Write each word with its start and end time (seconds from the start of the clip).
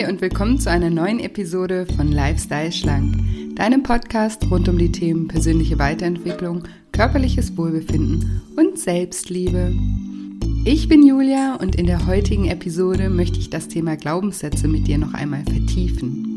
Hi 0.00 0.06
und 0.06 0.22
willkommen 0.22 0.58
zu 0.58 0.70
einer 0.70 0.88
neuen 0.88 1.20
Episode 1.20 1.84
von 1.84 2.10
Lifestyle 2.10 2.72
Schlank, 2.72 3.16
deinem 3.56 3.82
Podcast 3.82 4.50
rund 4.50 4.66
um 4.66 4.78
die 4.78 4.90
Themen 4.90 5.28
persönliche 5.28 5.78
Weiterentwicklung, 5.78 6.62
körperliches 6.92 7.58
Wohlbefinden 7.58 8.40
und 8.56 8.78
Selbstliebe. 8.78 9.74
Ich 10.64 10.88
bin 10.88 11.06
Julia 11.06 11.56
und 11.56 11.76
in 11.76 11.84
der 11.84 12.06
heutigen 12.06 12.46
Episode 12.46 13.10
möchte 13.10 13.38
ich 13.38 13.50
das 13.50 13.68
Thema 13.68 13.96
Glaubenssätze 13.96 14.68
mit 14.68 14.86
dir 14.86 14.96
noch 14.96 15.12
einmal 15.12 15.44
vertiefen. 15.44 16.36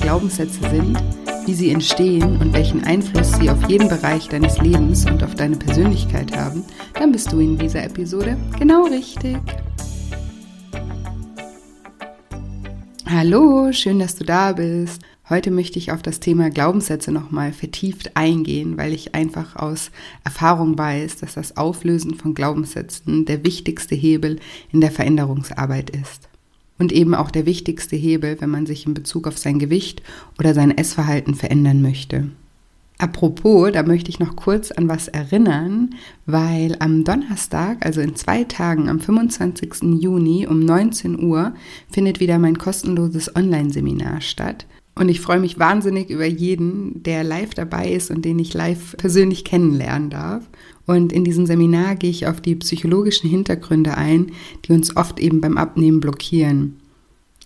Glaubenssätze 0.00 0.60
sind, 0.68 1.02
wie 1.46 1.54
sie 1.54 1.70
entstehen 1.70 2.38
und 2.38 2.52
welchen 2.52 2.84
Einfluss 2.84 3.32
sie 3.32 3.50
auf 3.50 3.68
jeden 3.68 3.88
Bereich 3.88 4.28
deines 4.28 4.58
Lebens 4.58 5.06
und 5.06 5.22
auf 5.22 5.34
deine 5.34 5.56
Persönlichkeit 5.56 6.36
haben, 6.36 6.64
dann 6.94 7.12
bist 7.12 7.32
du 7.32 7.40
in 7.40 7.58
dieser 7.58 7.84
Episode 7.84 8.36
genau 8.58 8.84
richtig. 8.84 9.38
Hallo, 13.08 13.72
schön, 13.72 13.98
dass 13.98 14.16
du 14.16 14.24
da 14.24 14.52
bist. 14.52 15.02
Heute 15.28 15.50
möchte 15.50 15.78
ich 15.78 15.92
auf 15.92 16.02
das 16.02 16.20
Thema 16.20 16.50
Glaubenssätze 16.50 17.12
nochmal 17.12 17.52
vertieft 17.52 18.16
eingehen, 18.16 18.76
weil 18.76 18.92
ich 18.92 19.14
einfach 19.14 19.56
aus 19.56 19.90
Erfahrung 20.24 20.76
weiß, 20.76 21.16
dass 21.16 21.34
das 21.34 21.56
Auflösen 21.56 22.14
von 22.14 22.34
Glaubenssätzen 22.34 23.24
der 23.24 23.44
wichtigste 23.44 23.94
Hebel 23.94 24.38
in 24.72 24.80
der 24.80 24.90
Veränderungsarbeit 24.90 25.90
ist 25.90 26.31
und 26.82 26.90
eben 26.90 27.14
auch 27.14 27.30
der 27.30 27.46
wichtigste 27.46 27.94
Hebel, 27.94 28.40
wenn 28.40 28.50
man 28.50 28.66
sich 28.66 28.86
in 28.86 28.92
Bezug 28.92 29.28
auf 29.28 29.38
sein 29.38 29.60
Gewicht 29.60 30.02
oder 30.40 30.52
sein 30.52 30.76
Essverhalten 30.76 31.36
verändern 31.36 31.80
möchte. 31.80 32.26
Apropos, 32.98 33.70
da 33.72 33.84
möchte 33.84 34.10
ich 34.10 34.18
noch 34.18 34.34
kurz 34.34 34.72
an 34.72 34.88
was 34.88 35.06
erinnern, 35.06 35.90
weil 36.26 36.74
am 36.80 37.04
Donnerstag, 37.04 37.86
also 37.86 38.00
in 38.00 38.16
zwei 38.16 38.42
Tagen, 38.42 38.88
am 38.88 38.98
25. 38.98 40.00
Juni 40.00 40.46
um 40.48 40.58
19 40.58 41.22
Uhr, 41.22 41.54
findet 41.88 42.18
wieder 42.18 42.40
mein 42.40 42.58
kostenloses 42.58 43.34
Online-Seminar 43.34 44.20
statt. 44.20 44.66
Und 44.94 45.08
ich 45.08 45.20
freue 45.20 45.40
mich 45.40 45.58
wahnsinnig 45.58 46.10
über 46.10 46.26
jeden, 46.26 47.02
der 47.02 47.24
live 47.24 47.54
dabei 47.54 47.90
ist 47.90 48.10
und 48.10 48.24
den 48.24 48.38
ich 48.38 48.52
live 48.52 48.96
persönlich 48.98 49.44
kennenlernen 49.44 50.10
darf. 50.10 50.48
Und 50.86 51.12
in 51.12 51.24
diesem 51.24 51.46
Seminar 51.46 51.96
gehe 51.96 52.10
ich 52.10 52.26
auf 52.26 52.40
die 52.40 52.56
psychologischen 52.56 53.30
Hintergründe 53.30 53.96
ein, 53.96 54.32
die 54.64 54.72
uns 54.72 54.96
oft 54.96 55.18
eben 55.18 55.40
beim 55.40 55.56
Abnehmen 55.56 56.00
blockieren. 56.00 56.76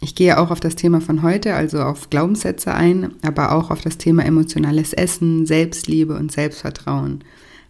Ich 0.00 0.14
gehe 0.14 0.38
auch 0.38 0.50
auf 0.50 0.60
das 0.60 0.76
Thema 0.76 1.00
von 1.00 1.22
heute, 1.22 1.54
also 1.54 1.80
auf 1.80 2.10
Glaubenssätze 2.10 2.74
ein, 2.74 3.14
aber 3.22 3.52
auch 3.52 3.70
auf 3.70 3.80
das 3.80 3.96
Thema 3.96 4.24
emotionales 4.24 4.92
Essen, 4.92 5.46
Selbstliebe 5.46 6.16
und 6.16 6.32
Selbstvertrauen. 6.32 7.24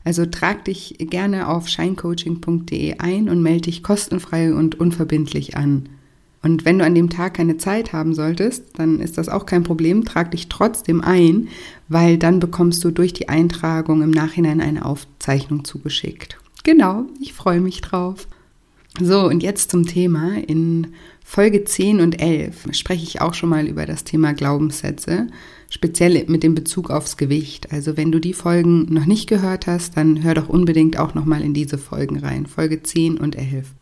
Also 0.05 0.25
trag 0.25 0.65
dich 0.65 0.97
gerne 0.99 1.49
auf 1.49 1.69
shinecoaching.de 1.69 2.99
ein 2.99 3.29
und 3.29 3.43
melde 3.43 3.63
dich 3.63 3.83
kostenfrei 3.83 4.55
und 4.55 4.79
unverbindlich 4.79 5.57
an. 5.57 5.89
Und 6.47 6.65
wenn 6.65 6.79
du 6.79 6.85
an 6.85 6.95
dem 6.95 7.11
Tag 7.11 7.35
keine 7.35 7.57
Zeit 7.57 7.93
haben 7.93 8.15
solltest, 8.15 8.79
dann 8.79 9.01
ist 9.01 9.19
das 9.19 9.29
auch 9.29 9.47
kein 9.47 9.65
Problem. 9.65 10.05
Trag 10.05 10.31
dich 10.31 10.49
trotzdem 10.49 11.01
ein, 11.01 11.49
weil 11.89 12.19
dann 12.19 12.39
bekommst 12.39 12.85
du 12.85 12.93
durch 12.93 13.13
die 13.13 13.29
Eintragung 13.29 14.01
im 14.01 14.13
Nachhinein 14.13 14.61
eine 14.61 14.85
Aufzeichnung 14.85 15.65
zugeschickt. 15.65 16.39
Genau, 16.63 17.07
ich 17.21 17.33
freue 17.33 17.61
mich 17.61 17.81
drauf. 17.81 18.29
So, 19.01 19.27
und 19.27 19.43
jetzt 19.43 19.73
zum 19.73 19.87
Thema. 19.87 20.37
In 20.39 20.93
Folge 21.25 21.65
10 21.65 21.99
und 21.99 22.23
11 22.23 22.69
spreche 22.77 23.03
ich 23.03 23.21
auch 23.21 23.35
schon 23.35 23.49
mal 23.49 23.67
über 23.67 23.85
das 23.85 24.05
Thema 24.05 24.33
Glaubenssätze, 24.33 25.27
speziell 25.69 26.27
mit 26.29 26.45
dem 26.45 26.55
Bezug 26.55 26.91
aufs 26.91 27.17
Gewicht. 27.17 27.73
Also 27.73 27.97
wenn 27.97 28.13
du 28.13 28.21
die 28.21 28.35
Folgen 28.35 28.87
noch 28.95 29.07
nicht 29.07 29.29
gehört 29.29 29.67
hast, 29.67 29.97
dann 29.97 30.23
hör 30.23 30.35
doch 30.35 30.49
unbedingt 30.49 30.97
auch 30.97 31.13
noch 31.13 31.25
mal 31.25 31.43
in 31.43 31.55
diese 31.55 31.77
Folgen 31.77 32.21
rein, 32.21 32.47
Folge 32.47 32.85
10 32.85 33.19
und 33.19 33.35
11. 33.35 33.75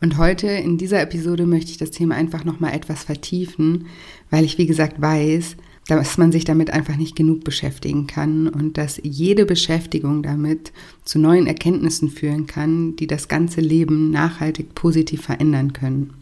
Und 0.00 0.16
heute 0.16 0.46
in 0.46 0.78
dieser 0.78 1.02
Episode 1.02 1.46
möchte 1.46 1.70
ich 1.70 1.76
das 1.78 1.90
Thema 1.90 2.14
einfach 2.14 2.44
nochmal 2.44 2.72
etwas 2.72 3.04
vertiefen, 3.04 3.86
weil 4.30 4.44
ich 4.44 4.56
wie 4.56 4.66
gesagt 4.66 5.00
weiß, 5.00 5.56
dass 5.88 6.18
man 6.18 6.32
sich 6.32 6.44
damit 6.44 6.70
einfach 6.70 6.96
nicht 6.96 7.16
genug 7.16 7.44
beschäftigen 7.44 8.06
kann 8.06 8.48
und 8.48 8.78
dass 8.78 9.00
jede 9.02 9.44
Beschäftigung 9.44 10.22
damit 10.22 10.72
zu 11.04 11.18
neuen 11.18 11.46
Erkenntnissen 11.46 12.08
führen 12.08 12.46
kann, 12.46 12.96
die 12.96 13.06
das 13.06 13.28
ganze 13.28 13.60
Leben 13.60 14.10
nachhaltig 14.10 14.74
positiv 14.74 15.22
verändern 15.22 15.72
können. 15.72 16.14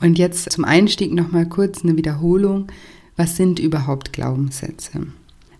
Und 0.00 0.18
jetzt 0.18 0.50
zum 0.50 0.64
Einstieg 0.64 1.12
nochmal 1.12 1.48
kurz 1.48 1.84
eine 1.84 1.96
Wiederholung. 1.96 2.66
Was 3.16 3.36
sind 3.36 3.58
überhaupt 3.58 4.12
Glaubenssätze? 4.12 5.06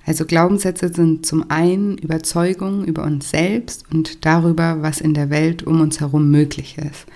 Also 0.05 0.25
Glaubenssätze 0.25 0.93
sind 0.93 1.27
zum 1.27 1.49
einen 1.49 1.97
Überzeugungen 1.99 2.85
über 2.85 3.05
uns 3.05 3.31
selbst 3.31 3.85
und 3.93 4.25
darüber, 4.25 4.83
was 4.83 5.01
in 5.01 5.15
der 5.15 5.31
Welt 5.31 5.63
um 5.63 5.81
uns 5.81 6.01
herum 6.01 6.31
möglich 6.31 6.77
ist. 6.79 7.07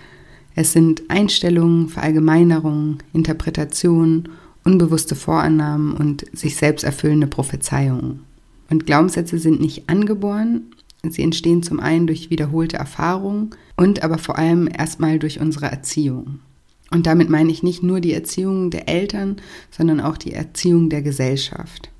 Es 0.58 0.72
sind 0.72 1.02
Einstellungen, 1.08 1.90
Verallgemeinerungen, 1.90 2.98
Interpretationen, 3.12 4.30
unbewusste 4.64 5.14
Vorannahmen 5.14 5.92
und 5.92 6.24
sich 6.32 6.56
selbst 6.56 6.82
erfüllende 6.82 7.26
Prophezeiungen. 7.26 8.20
Und 8.70 8.86
Glaubenssätze 8.86 9.38
sind 9.38 9.60
nicht 9.60 9.88
angeboren, 9.88 10.62
sie 11.08 11.22
entstehen 11.22 11.62
zum 11.62 11.78
einen 11.78 12.06
durch 12.06 12.30
wiederholte 12.30 12.78
Erfahrungen 12.78 13.50
und 13.76 14.02
aber 14.02 14.16
vor 14.16 14.38
allem 14.38 14.66
erstmal 14.66 15.18
durch 15.18 15.40
unsere 15.40 15.66
Erziehung. 15.66 16.40
Und 16.90 17.06
damit 17.06 17.28
meine 17.28 17.52
ich 17.52 17.62
nicht 17.62 17.82
nur 17.82 18.00
die 18.00 18.14
Erziehung 18.14 18.70
der 18.70 18.88
Eltern, 18.88 19.36
sondern 19.70 20.00
auch 20.00 20.16
die 20.16 20.32
Erziehung 20.32 20.88
der 20.88 21.02
Gesellschaft. 21.02 21.90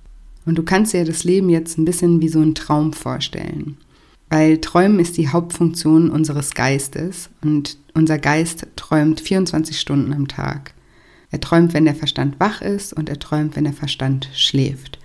Und 0.47 0.57
du 0.57 0.63
kannst 0.63 0.95
dir 0.95 1.05
das 1.05 1.25
Leben 1.25 1.51
jetzt 1.51 1.77
ein 1.77 1.85
bisschen 1.85 2.23
wie 2.23 2.29
so 2.29 2.41
ein 2.41 2.55
Traum 2.55 2.95
vorstellen. 2.95 3.77
Weil 4.29 4.59
Träumen 4.59 4.99
ist 4.99 5.17
die 5.17 5.29
Hauptfunktion 5.29 6.11
unseres 6.11 6.55
Geistes 6.55 7.31
und 7.43 7.79
unser 7.95 8.19
Geist 8.19 8.67
träumt 8.77 9.21
24 9.21 9.79
Stunden 9.79 10.13
am 10.13 10.27
Tag. 10.27 10.75
Er 11.31 11.41
träumt, 11.41 11.75
wenn 11.75 11.85
der 11.85 11.95
Verstand 11.95 12.39
wach 12.41 12.61
ist 12.61 12.93
und 12.93 13.09
er 13.09 13.19
träumt, 13.19 13.57
wenn 13.57 13.65
der 13.65 13.73
Verstand 13.73 14.29
schläft. 14.35 14.99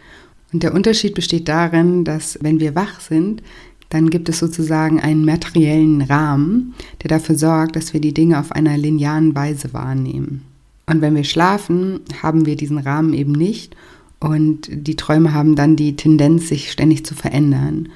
Und 0.53 0.63
der 0.63 0.73
Unterschied 0.73 1.15
besteht 1.15 1.47
darin, 1.47 2.03
dass 2.03 2.39
wenn 2.41 2.59
wir 2.59 2.75
wach 2.75 2.99
sind, 2.99 3.41
dann 3.89 4.09
gibt 4.09 4.29
es 4.29 4.39
sozusagen 4.39 4.99
einen 4.99 5.25
materiellen 5.25 6.01
Rahmen, 6.01 6.73
der 7.03 7.09
dafür 7.09 7.35
sorgt, 7.35 7.75
dass 7.75 7.93
wir 7.93 8.01
die 8.01 8.13
Dinge 8.13 8.39
auf 8.39 8.51
einer 8.51 8.77
linearen 8.77 9.35
Weise 9.35 9.73
wahrnehmen. 9.73 10.43
Und 10.85 11.01
wenn 11.01 11.15
wir 11.15 11.23
schlafen, 11.23 11.99
haben 12.21 12.45
wir 12.45 12.55
diesen 12.55 12.77
Rahmen 12.77 13.13
eben 13.13 13.33
nicht 13.33 13.75
und 14.19 14.69
die 14.71 14.95
Träume 14.95 15.33
haben 15.33 15.55
dann 15.55 15.75
die 15.75 15.95
Tendenz, 15.95 16.47
sich 16.47 16.71
ständig 16.71 17.05
zu 17.05 17.15
verändern. 17.15 17.89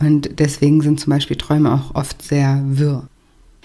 Und 0.00 0.40
deswegen 0.40 0.80
sind 0.80 0.98
zum 0.98 1.10
Beispiel 1.10 1.36
Träume 1.36 1.72
auch 1.72 1.94
oft 1.94 2.22
sehr 2.22 2.62
wirr. 2.66 3.06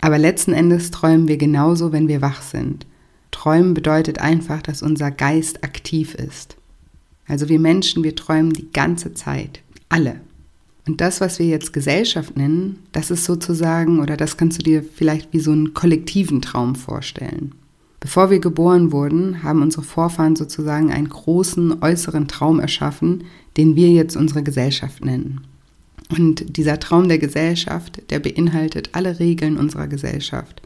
Aber 0.01 0.18
letzten 0.18 0.53
Endes 0.53 0.91
träumen 0.91 1.28
wir 1.28 1.38
genauso, 1.38 1.91
wenn 1.91 2.07
wir 2.07 2.22
wach 2.22 2.41
sind. 2.41 2.85
Träumen 3.31 3.73
bedeutet 3.73 4.19
einfach, 4.19 4.62
dass 4.62 4.84
unser 4.84 5.12
Geist 5.12 5.63
aktiv 5.63 6.13
ist. 6.13 6.57
Also 7.28 7.50
wir 7.50 7.59
Menschen, 7.59 8.03
wir 8.03 8.16
träumen 8.16 8.53
die 8.53 8.72
ganze 8.72 9.13
Zeit. 9.13 9.62
Alle. 9.90 10.19
Und 10.88 11.01
das, 11.01 11.22
was 11.22 11.40
wir 11.40 11.47
jetzt 11.47 11.74
Gesellschaft 11.74 12.38
nennen, 12.38 12.79
das 12.91 13.09
ist 13.09 13.25
sozusagen, 13.25 14.00
oder 14.00 14.18
das 14.18 14.38
kannst 14.38 14.59
du 14.59 14.63
dir 14.63 14.84
vielleicht 14.84 15.34
wie 15.34 15.40
so 15.40 15.51
einen 15.51 15.74
kollektiven 15.74 16.42
Traum 16.42 16.75
vorstellen. 16.75 17.54
Bevor 18.00 18.30
wir 18.30 18.39
geboren 18.39 18.92
wurden, 18.92 19.42
haben 19.42 19.63
unsere 19.63 19.81
Vorfahren 19.81 20.36
sozusagen 20.36 20.92
einen 20.92 21.10
großen 21.10 21.81
äußeren 21.81 22.27
Traum 22.27 22.60
erschaffen, 22.60 23.24
den 23.57 23.75
wir 23.75 23.89
jetzt 23.89 24.15
unsere 24.15 24.44
Gesellschaft 24.44 25.04
nennen. 25.04 25.42
Und 26.10 26.57
dieser 26.57 26.80
Traum 26.80 27.07
der 27.07 27.18
Gesellschaft, 27.18 28.02
der 28.12 28.19
beinhaltet 28.19 28.90
alle 28.92 29.19
Regeln 29.19 29.57
unserer 29.57 29.88
Gesellschaft. 29.88 30.62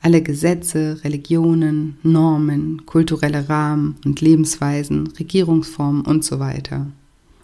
Alle 0.00 0.22
Gesetze, 0.22 1.00
Religionen, 1.04 1.98
Normen, 2.02 2.86
kulturelle 2.86 3.48
Rahmen 3.48 3.96
und 4.04 4.20
Lebensweisen, 4.20 5.08
Regierungsformen 5.18 6.02
und 6.02 6.24
so 6.24 6.38
weiter. 6.38 6.86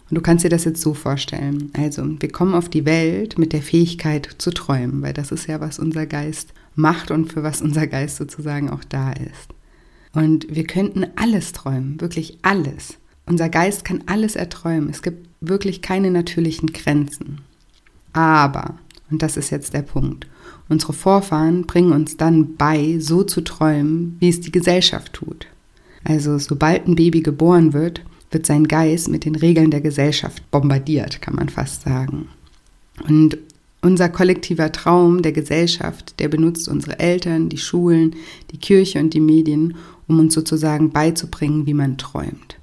Und 0.09 0.15
du 0.15 0.21
kannst 0.21 0.45
dir 0.45 0.49
das 0.49 0.65
jetzt 0.65 0.81
so 0.81 0.93
vorstellen. 0.93 1.71
Also, 1.73 2.03
wir 2.19 2.31
kommen 2.31 2.53
auf 2.53 2.69
die 2.69 2.85
Welt 2.85 3.37
mit 3.37 3.53
der 3.53 3.61
Fähigkeit 3.61 4.29
zu 4.37 4.51
träumen, 4.51 5.01
weil 5.01 5.13
das 5.13 5.31
ist 5.31 5.47
ja, 5.47 5.59
was 5.59 5.79
unser 5.79 6.05
Geist 6.05 6.53
macht 6.75 7.11
und 7.11 7.31
für 7.33 7.43
was 7.43 7.61
unser 7.61 7.87
Geist 7.87 8.17
sozusagen 8.17 8.69
auch 8.69 8.83
da 8.83 9.11
ist. 9.11 9.49
Und 10.13 10.47
wir 10.49 10.65
könnten 10.65 11.05
alles 11.15 11.51
träumen, 11.51 11.99
wirklich 11.99 12.37
alles. 12.43 12.97
Unser 13.25 13.49
Geist 13.49 13.83
kann 13.83 14.03
alles 14.05 14.35
erträumen. 14.35 14.89
Es 14.89 15.01
gibt 15.01 15.27
wirklich 15.47 15.81
keine 15.81 16.11
natürlichen 16.11 16.73
Grenzen. 16.73 17.41
Aber, 18.13 18.75
und 19.11 19.21
das 19.21 19.37
ist 19.37 19.49
jetzt 19.49 19.73
der 19.73 19.81
Punkt, 19.81 20.27
unsere 20.69 20.93
Vorfahren 20.93 21.65
bringen 21.65 21.91
uns 21.91 22.17
dann 22.17 22.55
bei, 22.55 22.97
so 22.99 23.23
zu 23.23 23.41
träumen, 23.41 24.17
wie 24.19 24.29
es 24.29 24.41
die 24.41 24.51
Gesellschaft 24.51 25.13
tut. 25.13 25.47
Also 26.03 26.37
sobald 26.37 26.87
ein 26.87 26.95
Baby 26.95 27.21
geboren 27.21 27.73
wird, 27.73 28.01
wird 28.31 28.45
sein 28.45 28.67
Geist 28.67 29.09
mit 29.09 29.25
den 29.25 29.35
Regeln 29.35 29.71
der 29.71 29.81
Gesellschaft 29.81 30.49
bombardiert, 30.51 31.21
kann 31.21 31.35
man 31.35 31.49
fast 31.49 31.83
sagen. 31.83 32.29
Und 33.07 33.37
Unser 33.85 34.09
kollektiver 34.09 34.71
Traum 34.71 35.21
der 35.21 35.31
Gesellschaft, 35.31 36.19
der 36.19 36.27
benutzt 36.27 36.67
unsere 36.67 36.97
Eltern, 36.97 37.49
die 37.49 37.59
Schulen, 37.59 38.15
die 38.49 38.57
Kirche 38.57 38.99
und 38.99 39.13
die 39.13 39.19
Medien, 39.19 39.75
um 40.07 40.19
uns 40.19 40.33
sozusagen 40.33 40.89
beizubringen, 40.89 41.67
wie 41.67 41.75
man 41.75 41.99
träumt. 41.99 42.57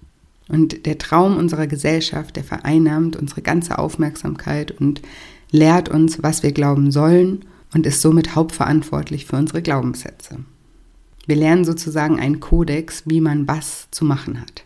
Und 0.53 0.85
der 0.85 0.99
Traum 0.99 1.39
unserer 1.39 1.67
Gesellschaft, 1.67 2.37
der 2.37 2.45
vereinnahmt 2.45 3.17
unsere 3.17 3.41
ganze 3.41 3.79
Aufmerksamkeit 3.79 4.71
und 4.71 5.01
lehrt 5.51 5.89
uns, 5.89 6.23
was 6.23 6.43
wir 6.43 6.53
glauben 6.53 6.93
sollen 6.93 7.47
und 7.73 7.87
ist 7.87 8.03
somit 8.03 8.37
hauptverantwortlich 8.37 9.25
für 9.25 9.37
unsere 9.37 9.63
Glaubenssätze. 9.63 10.41
Wir 11.27 11.37
lernen 11.37 11.65
sozusagen 11.65 12.21
einen 12.21 12.41
Kodex, 12.41 13.05
wie 13.07 13.23
man 13.23 13.49
was 13.49 13.89
zu 13.91 14.05
machen 14.05 14.41
hat. 14.41 14.65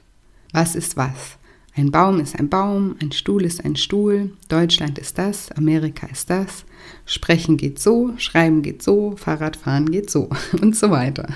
Was 0.52 0.74
ist 0.74 0.96
was? 0.96 1.38
Ein 1.76 1.92
Baum 1.92 2.18
ist 2.18 2.36
ein 2.36 2.48
Baum, 2.48 2.96
ein 3.00 3.12
Stuhl 3.12 3.44
ist 3.44 3.64
ein 3.64 3.76
Stuhl, 3.76 4.32
Deutschland 4.48 4.98
ist 4.98 5.18
das, 5.18 5.52
Amerika 5.52 6.08
ist 6.08 6.30
das, 6.30 6.64
Sprechen 7.04 7.58
geht 7.58 7.78
so, 7.78 8.12
Schreiben 8.16 8.62
geht 8.62 8.82
so, 8.82 9.14
Fahrradfahren 9.16 9.88
geht 9.88 10.10
so 10.10 10.30
und 10.60 10.74
so 10.74 10.90
weiter. 10.90 11.28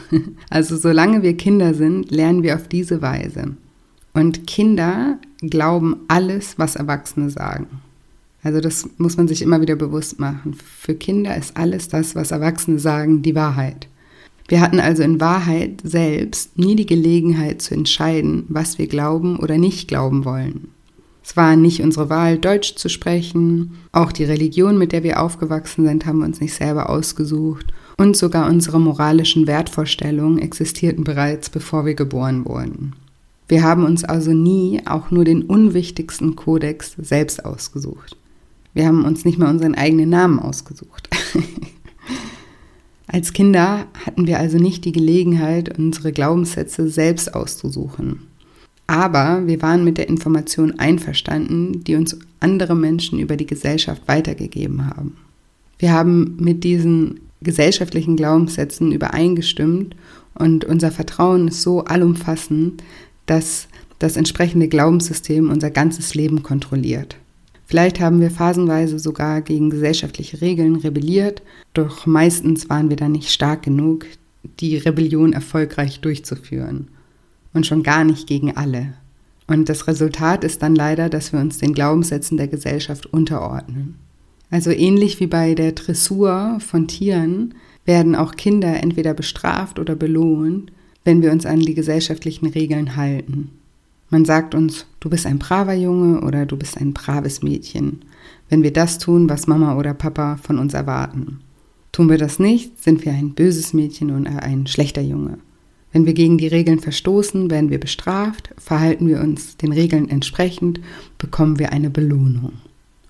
Also 0.49 0.77
solange 0.77 1.23
wir 1.23 1.37
Kinder 1.37 1.73
sind, 1.75 2.11
lernen 2.11 2.43
wir 2.43 2.57
auf 2.57 2.67
diese 2.67 3.01
Weise. 3.01 3.55
Und 4.13 4.47
Kinder 4.47 5.19
glauben 5.41 5.97
alles, 6.09 6.59
was 6.59 6.77
Erwachsene 6.77 7.31
sagen. 7.31 7.67
Also 8.43 8.61
das 8.61 8.89
muss 8.99 9.17
man 9.17 9.29
sich 9.29 9.43
immer 9.43 9.61
wieder 9.61 9.77
bewusst 9.77 10.19
machen. 10.19 10.55
Für 10.55 10.95
Kinder 10.95 11.37
ist 11.37 11.57
alles 11.57 11.89
das, 11.89 12.15
was 12.15 12.31
Erwachsene 12.31 12.79
sagen, 12.79 13.23
die 13.23 13.35
Wahrheit. 13.35 13.87
Wir 14.49 14.61
hatten 14.61 14.81
also 14.81 15.03
in 15.03 15.21
Wahrheit 15.21 15.81
selbst 15.85 16.59
nie 16.59 16.75
die 16.75 16.87
Gelegenheit 16.87 17.63
zu 17.63 17.75
entscheiden, 17.75 18.47
was 18.49 18.79
wir 18.79 18.89
glauben 18.89 19.39
oder 19.39 19.59
nicht 19.59 19.87
glauben 19.87 20.25
wollen. 20.25 20.69
Es 21.23 21.37
war 21.37 21.55
nicht 21.55 21.83
unsere 21.83 22.11
Wahl, 22.11 22.39
Deutsch 22.39 22.75
zu 22.75 22.89
sprechen. 22.89 23.77
Auch 23.93 24.11
die 24.11 24.25
Religion, 24.25 24.79
mit 24.79 24.91
der 24.91 25.05
wir 25.05 25.23
aufgewachsen 25.23 25.87
sind, 25.87 26.05
haben 26.05 26.19
wir 26.19 26.25
uns 26.25 26.41
nicht 26.41 26.55
selber 26.55 26.91
ausgesucht. 26.91 27.67
Und 27.97 28.17
sogar 28.17 28.49
unsere 28.49 28.81
moralischen 28.81 29.47
Wertvorstellungen 29.47 30.39
existierten 30.39 31.05
bereits, 31.05 31.51
bevor 31.51 31.85
wir 31.85 31.95
geboren 31.95 32.45
wurden. 32.47 32.95
Wir 33.51 33.65
haben 33.65 33.85
uns 33.85 34.05
also 34.05 34.33
nie 34.33 34.81
auch 34.85 35.11
nur 35.11 35.25
den 35.25 35.43
unwichtigsten 35.43 36.37
Kodex 36.37 36.95
selbst 36.99 37.45
ausgesucht. 37.45 38.17
Wir 38.75 38.87
haben 38.87 39.05
uns 39.05 39.25
nicht 39.25 39.39
mal 39.39 39.51
unseren 39.51 39.75
eigenen 39.75 40.09
Namen 40.09 40.39
ausgesucht. 40.39 41.11
Als 43.09 43.33
Kinder 43.33 43.87
hatten 44.07 44.29
wir 44.29 44.39
also 44.39 44.59
nicht 44.59 44.85
die 44.85 44.93
Gelegenheit, 44.93 45.77
unsere 45.77 46.13
Glaubenssätze 46.13 46.89
selbst 46.89 47.35
auszusuchen. 47.35 48.21
Aber 48.87 49.49
wir 49.49 49.61
waren 49.63 49.83
mit 49.83 49.99
der 49.99 50.09
Information 50.09 50.79
einverstanden, 50.79 51.83
die 51.83 51.97
uns 51.97 52.17
andere 52.39 52.77
Menschen 52.77 53.19
über 53.19 53.37
die 53.37 53.47
Gesellschaft 53.47 54.03
weitergegeben 54.07 54.87
haben. 54.87 55.17
Wir 55.81 55.93
haben 55.93 56.37
mit 56.39 56.63
diesen 56.63 57.19
gesellschaftlichen 57.43 58.15
Glaubenssätzen 58.15 58.93
übereingestimmt 58.93 59.97
und 60.35 60.65
unser 60.65 60.93
Vertrauen 60.93 61.49
ist 61.49 61.63
so 61.63 61.83
allumfassend, 61.85 62.85
dass 63.31 63.69
das 64.01 64.17
entsprechende 64.17 64.67
Glaubenssystem 64.67 65.51
unser 65.51 65.71
ganzes 65.71 66.15
Leben 66.15 66.43
kontrolliert. 66.43 67.17
Vielleicht 67.65 68.01
haben 68.01 68.21
wir 68.21 68.33
phasenweise 68.33 68.99
sogar 68.99 69.41
gegen 69.41 69.71
gesellschaftliche 69.71 70.41
Regeln 70.41 70.75
rebelliert, 70.75 71.41
doch 71.73 72.07
meistens 72.07 72.69
waren 72.69 72.91
wir 72.91 72.97
dann 72.97 73.13
nicht 73.13 73.31
stark 73.31 73.63
genug, 73.63 74.07
die 74.59 74.77
Rebellion 74.77 75.33
erfolgreich 75.33 76.01
durchzuführen. 76.01 76.89
Und 77.55 77.67
schon 77.67 77.85
gar 77.85 78.03
nicht 78.03 78.27
gegen 78.27 78.57
alle. 78.57 78.95
Und 79.47 79.69
das 79.69 79.87
Resultat 79.87 80.43
ist 80.43 80.63
dann 80.63 80.75
leider, 80.75 81.09
dass 81.09 81.33
wir 81.33 81.39
uns 81.39 81.59
den 81.59 81.73
Glaubenssätzen 81.73 82.37
der 82.37 82.49
Gesellschaft 82.49 83.07
unterordnen. 83.07 83.95
Also 84.51 84.73
ähnlich 84.73 85.21
wie 85.21 85.29
bei 85.29 85.55
der 85.55 85.71
Dressur 85.71 86.59
von 86.59 86.89
Tieren 86.89 87.55
werden 87.85 88.17
auch 88.17 88.35
Kinder 88.35 88.83
entweder 88.83 89.15
bestraft 89.15 89.79
oder 89.79 89.95
belohnt, 89.95 90.73
wenn 91.11 91.23
wir 91.23 91.33
uns 91.33 91.45
an 91.45 91.59
die 91.59 91.75
gesellschaftlichen 91.75 92.47
Regeln 92.47 92.95
halten. 92.95 93.51
Man 94.11 94.25
sagt 94.25 94.55
uns, 94.55 94.87
du 95.01 95.11
bist 95.11 95.27
ein 95.27 95.41
braver 95.41 95.75
Junge 95.75 96.21
oder 96.21 96.47
du 96.47 96.57
bist 96.57 96.81
ein 96.81 96.93
braves 96.93 97.43
Mädchen, 97.43 98.03
wenn 98.49 98.63
wir 98.63 98.73
das 98.73 98.99
tun, 98.99 99.29
was 99.29 99.49
Mama 99.49 99.77
oder 99.77 99.93
Papa 99.93 100.37
von 100.37 100.57
uns 100.57 100.73
erwarten. 100.73 101.41
Tun 101.91 102.09
wir 102.09 102.17
das 102.17 102.39
nicht, 102.39 102.81
sind 102.81 103.05
wir 103.05 103.13
ein 103.13 103.35
böses 103.35 103.73
Mädchen 103.73 104.13
oder 104.13 104.41
ein 104.45 104.69
schlechter 104.69 105.03
Junge. 105.03 105.39
Wenn 105.93 106.07
wir 106.07 106.15
gegen 106.15 106.39
die 106.39 106.47
Regeln 106.47 106.79
verstoßen, 106.79 107.51
werden 107.51 107.71
wir 107.71 107.81
bestraft, 107.81 108.51
verhalten 108.57 109.09
wir 109.09 109.21
uns 109.21 109.57
den 109.57 109.73
Regeln 109.73 110.09
entsprechend, 110.09 110.79
bekommen 111.19 111.59
wir 111.59 111.73
eine 111.73 111.91
Belohnung. 111.91 112.53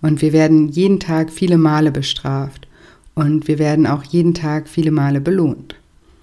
Und 0.00 0.23
wir 0.23 0.32
werden 0.32 0.70
jeden 0.70 1.00
Tag 1.00 1.31
viele 1.31 1.58
Male 1.58 1.93
bestraft 1.93 2.67
und 3.14 3.47
wir 3.47 3.58
werden 3.58 3.87
auch 3.87 4.05
jeden 4.05 4.32
Tag 4.32 4.69
viele 4.69 4.91
Male 4.91 5.20
belohnt. 5.20 5.75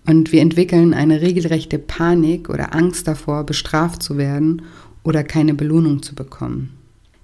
Und 0.08 0.32
wir 0.32 0.42
entwickeln 0.42 0.94
eine 0.94 1.22
regelrechte 1.22 1.78
Panik 1.78 2.50
oder 2.50 2.74
Angst 2.74 3.10
davor, 3.10 3.46
bestraft 3.46 4.02
zu 4.02 4.18
werden 4.18 4.62
oder 5.04 5.24
keine 5.24 5.54
Belohnung 5.54 6.02
zu 6.02 6.16
bekommen. 6.16 6.70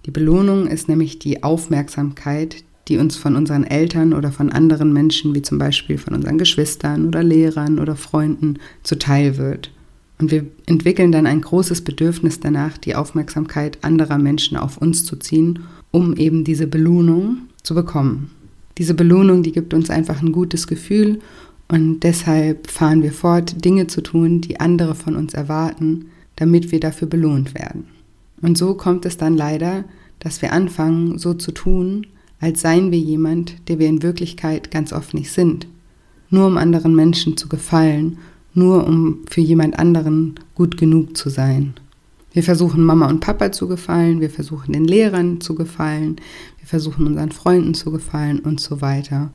Die 0.06 0.12
Belohnung 0.12 0.68
ist 0.68 0.89
nämlich 0.89 1.18
die 1.18 1.44
Aufmerksamkeit, 1.44 2.57
die 2.89 2.97
uns 2.97 3.15
von 3.15 3.38
unseren 3.38 3.63
Eltern 3.63 4.13
oder 4.13 4.33
von 4.33 4.51
anderen 4.51 4.91
Menschen, 4.91 5.33
wie 5.33 5.41
zum 5.41 5.57
Beispiel 5.57 5.97
von 5.97 6.13
unseren 6.13 6.38
Geschwistern 6.38 7.07
oder 7.07 7.24
Lehrern 7.24 7.80
oder 7.80 7.95
Freunden, 7.95 8.59
zuteil 8.83 9.38
wird. 9.38 9.71
Und 10.19 10.31
wir 10.31 10.45
entwickeln 10.65 11.13
dann 11.13 11.25
ein 11.25 11.39
großes 11.39 11.85
Bedürfnis 11.85 12.41
danach, 12.41 12.77
die 12.77 12.95
Aufmerksamkeit 12.95 13.77
anderer 13.81 14.18
Menschen 14.18 14.57
auf 14.57 14.77
uns 14.77 15.06
zu 15.06 15.15
ziehen, 15.15 15.59
um 15.91 16.18
eben 16.18 16.44
diese 16.44 16.68
Belohnung 16.68 17.44
zu 17.63 17.75
bekommen. 17.75 18.31
Diese 18.77 18.94
Belohnung, 18.94 19.41
die 19.41 19.53
gibt 19.53 19.74
uns 19.74 19.89
einfach 19.89 20.21
ein 20.21 20.33
gutes 20.33 20.68
Gefühl 20.68 21.19
und 21.74 22.02
deshalb 22.02 22.70
fahren 22.70 23.02
wir 23.02 23.12
fort, 23.12 23.66
Dinge 23.66 23.88
zu 23.88 24.02
tun, 24.02 24.42
die 24.42 24.60
andere 24.60 24.94
von 24.94 25.16
uns 25.16 25.34
erwarten, 25.34 26.06
damit 26.36 26.72
wir 26.72 26.80
dafür 26.80 27.08
belohnt 27.08 27.56
werden. 27.56 27.86
Und 28.44 28.60
so 28.60 28.75
kommt 28.75 29.08
es 29.08 29.18
dann 29.18 29.36
leider, 29.36 29.84
dass 30.20 30.44
wir 30.44 30.54
anfangen, 30.54 31.18
so 31.18 31.34
zu 31.34 31.52
tun, 31.52 32.06
als 32.40 32.62
seien 32.62 32.92
wir 32.92 33.00
jemand, 33.00 33.56
der 33.70 33.80
wir 33.80 33.88
in 33.88 34.04
Wirklichkeit 34.04 34.70
ganz 34.70 34.94
oft 34.94 35.16
nicht 35.16 35.31
sind. 35.31 35.66
Nur 36.30 36.46
um 36.46 36.58
anderen 36.58 36.94
Menschen 36.94 37.38
zu 37.38 37.50
gefallen, 37.50 38.19
nur 38.54 38.86
um 38.86 39.21
für 39.28 39.42
jemand 39.42 39.80
anderen 39.80 40.36
gut 40.54 40.78
genug 40.78 41.18
zu 41.18 41.31
sein. 41.31 41.74
Wir 42.33 42.44
versuchen 42.44 42.83
Mama 42.83 43.07
und 43.07 43.19
Papa 43.19 43.52
zu 43.52 43.68
gefallen, 43.68 44.21
wir 44.21 44.30
versuchen 44.30 44.74
den 44.74 44.86
Lehrern 44.86 45.42
zu 45.42 45.56
gefallen, 45.56 46.18
wir 46.59 46.68
versuchen 46.68 47.07
unseren 47.07 47.31
Freunden 47.31 47.74
zu 47.74 47.90
gefallen 47.90 48.42
und 48.42 48.59
so 48.59 48.80
weiter. 48.80 49.33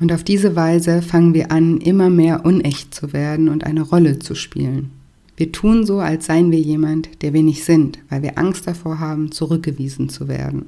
Und 0.00 0.12
auf 0.12 0.22
diese 0.22 0.54
Weise 0.54 1.02
fangen 1.02 1.34
wir 1.34 1.50
an, 1.50 1.78
immer 1.78 2.08
mehr 2.08 2.44
unecht 2.44 2.94
zu 2.94 3.12
werden 3.12 3.48
und 3.48 3.64
eine 3.64 3.82
Rolle 3.82 4.18
zu 4.18 4.34
spielen. 4.34 4.90
Wir 5.36 5.52
tun 5.52 5.86
so, 5.86 5.98
als 6.00 6.26
seien 6.26 6.50
wir 6.50 6.60
jemand, 6.60 7.22
der 7.22 7.32
wir 7.32 7.42
nicht 7.42 7.64
sind, 7.64 7.98
weil 8.08 8.22
wir 8.22 8.38
Angst 8.38 8.66
davor 8.66 8.98
haben, 8.98 9.32
zurückgewiesen 9.32 10.08
zu 10.08 10.28
werden. 10.28 10.66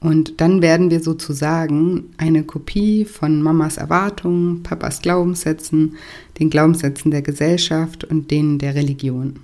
Und 0.00 0.40
dann 0.40 0.62
werden 0.62 0.90
wir 0.90 1.00
sozusagen 1.00 2.04
eine 2.16 2.42
Kopie 2.42 3.04
von 3.04 3.42
Mamas 3.42 3.76
Erwartungen, 3.76 4.62
Papas 4.62 5.02
Glaubenssätzen, 5.02 5.96
den 6.38 6.48
Glaubenssätzen 6.48 7.10
der 7.10 7.20
Gesellschaft 7.20 8.04
und 8.04 8.30
denen 8.30 8.58
der 8.58 8.74
Religion. 8.74 9.34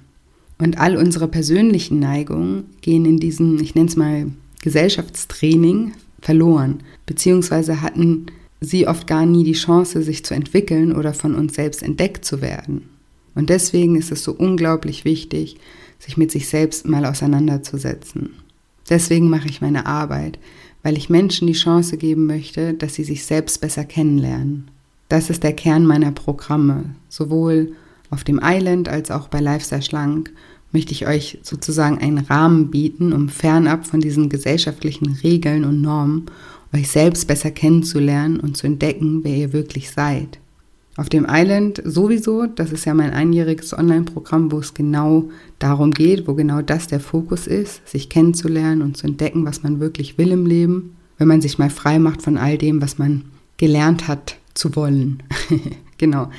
Und 0.59 0.79
all 0.79 0.97
unsere 0.97 1.29
persönlichen 1.29 1.99
Neigungen 1.99 2.65
gehen 2.81 3.05
in 3.05 3.19
diesem, 3.19 3.59
ich 3.61 3.75
nenne 3.75 3.89
es 3.89 3.97
mal, 3.97 4.27
Gesellschaftstraining 4.63 5.93
verloren, 6.23 6.81
beziehungsweise 7.05 7.83
hatten 7.83 8.27
sie 8.61 8.87
oft 8.87 9.07
gar 9.07 9.27
nie 9.27 9.45
die 9.45 9.53
Chance, 9.53 10.03
sich 10.03 10.25
zu 10.25 10.35
entwickeln 10.35 10.95
oder 10.95 11.15
von 11.15 11.35
uns 11.35 11.55
selbst 11.55 11.83
entdeckt 11.83 12.25
zu 12.25 12.41
werden. 12.41 12.89
Und 13.35 13.51
deswegen 13.51 13.97
ist 13.97 14.11
es 14.11 14.25
so 14.25 14.33
unglaublich 14.33 15.05
wichtig, 15.05 15.59
sich 15.99 16.17
mit 16.17 16.31
sich 16.31 16.49
selbst 16.49 16.89
mal 16.89 17.05
auseinanderzusetzen. 17.05 18.31
Deswegen 18.89 19.29
mache 19.29 19.49
ich 19.49 19.61
meine 19.61 19.87
Arbeit, 19.87 20.39
weil 20.83 20.97
ich 20.97 21.11
Menschen 21.11 21.47
die 21.47 21.53
Chance 21.53 21.97
geben 21.97 22.27
möchte, 22.27 22.75
dass 22.75 22.95
sie 22.95 23.05
sich 23.05 23.25
selbst 23.25 23.61
besser 23.61 23.85
kennenlernen. 23.85 24.69
Das 25.09 25.31
ist 25.31 25.43
der 25.43 25.53
Kern 25.53 25.85
meiner 25.85 26.13
Programme. 26.13 26.95
Sowohl 27.09 27.73
auf 28.11 28.25
dem 28.25 28.41
Island 28.43 28.89
als 28.89 29.11
auch 29.11 29.29
bei 29.29 29.41
Lifestyle 29.41 29.83
Schlank 29.83 30.33
möchte 30.73 30.93
ich 30.93 31.07
euch 31.07 31.39
sozusagen 31.43 31.99
einen 31.99 32.19
Rahmen 32.19 32.71
bieten, 32.71 33.13
um 33.13 33.29
fernab 33.29 33.87
von 33.87 34.01
diesen 34.01 34.29
gesellschaftlichen 34.29 35.19
Regeln 35.23 35.65
und 35.65 35.81
Normen 35.81 36.27
euch 36.75 36.89
selbst 36.89 37.27
besser 37.27 37.51
kennenzulernen 37.51 38.41
und 38.41 38.57
zu 38.57 38.67
entdecken, 38.67 39.21
wer 39.23 39.37
ihr 39.37 39.53
wirklich 39.53 39.91
seid. 39.91 40.39
Auf 40.97 41.11
dem 41.11 41.27
Island 41.29 41.83
sowieso, 41.85 42.47
das 42.47 42.73
ist 42.73 42.87
ja 42.87 42.95
mein 42.95 43.11
einjähriges 43.11 43.77
Online-Programm, 43.77 44.51
wo 44.51 44.61
es 44.61 44.73
genau 44.73 45.29
darum 45.59 45.91
geht, 45.91 46.27
wo 46.27 46.35
genau 46.35 46.63
das 46.63 46.87
der 46.87 47.01
Fokus 47.01 47.47
ist, 47.47 47.87
sich 47.87 48.09
kennenzulernen 48.09 48.81
und 48.81 48.97
zu 48.97 49.07
entdecken, 49.07 49.45
was 49.45 49.63
man 49.63 49.79
wirklich 49.79 50.17
will 50.17 50.31
im 50.31 50.47
Leben, 50.47 50.97
wenn 51.19 51.29
man 51.29 51.43
sich 51.43 51.59
mal 51.59 51.69
frei 51.69 51.99
macht 51.99 52.23
von 52.23 52.39
all 52.39 52.57
dem, 52.57 52.81
was 52.81 52.97
man 52.97 53.27
gelernt 53.59 54.09
hat 54.09 54.39
zu 54.55 54.75
wollen. 54.75 55.23
genau. 55.99 56.31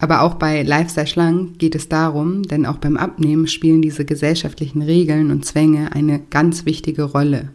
Aber 0.00 0.22
auch 0.22 0.34
bei 0.34 0.62
Lifestyle 0.62 1.06
Schlank 1.06 1.58
geht 1.58 1.76
es 1.76 1.88
darum, 1.88 2.42
denn 2.42 2.66
auch 2.66 2.78
beim 2.78 2.96
Abnehmen 2.96 3.46
spielen 3.46 3.82
diese 3.82 4.04
gesellschaftlichen 4.04 4.82
Regeln 4.82 5.30
und 5.30 5.44
Zwänge 5.44 5.92
eine 5.92 6.20
ganz 6.30 6.64
wichtige 6.64 7.04
Rolle 7.04 7.50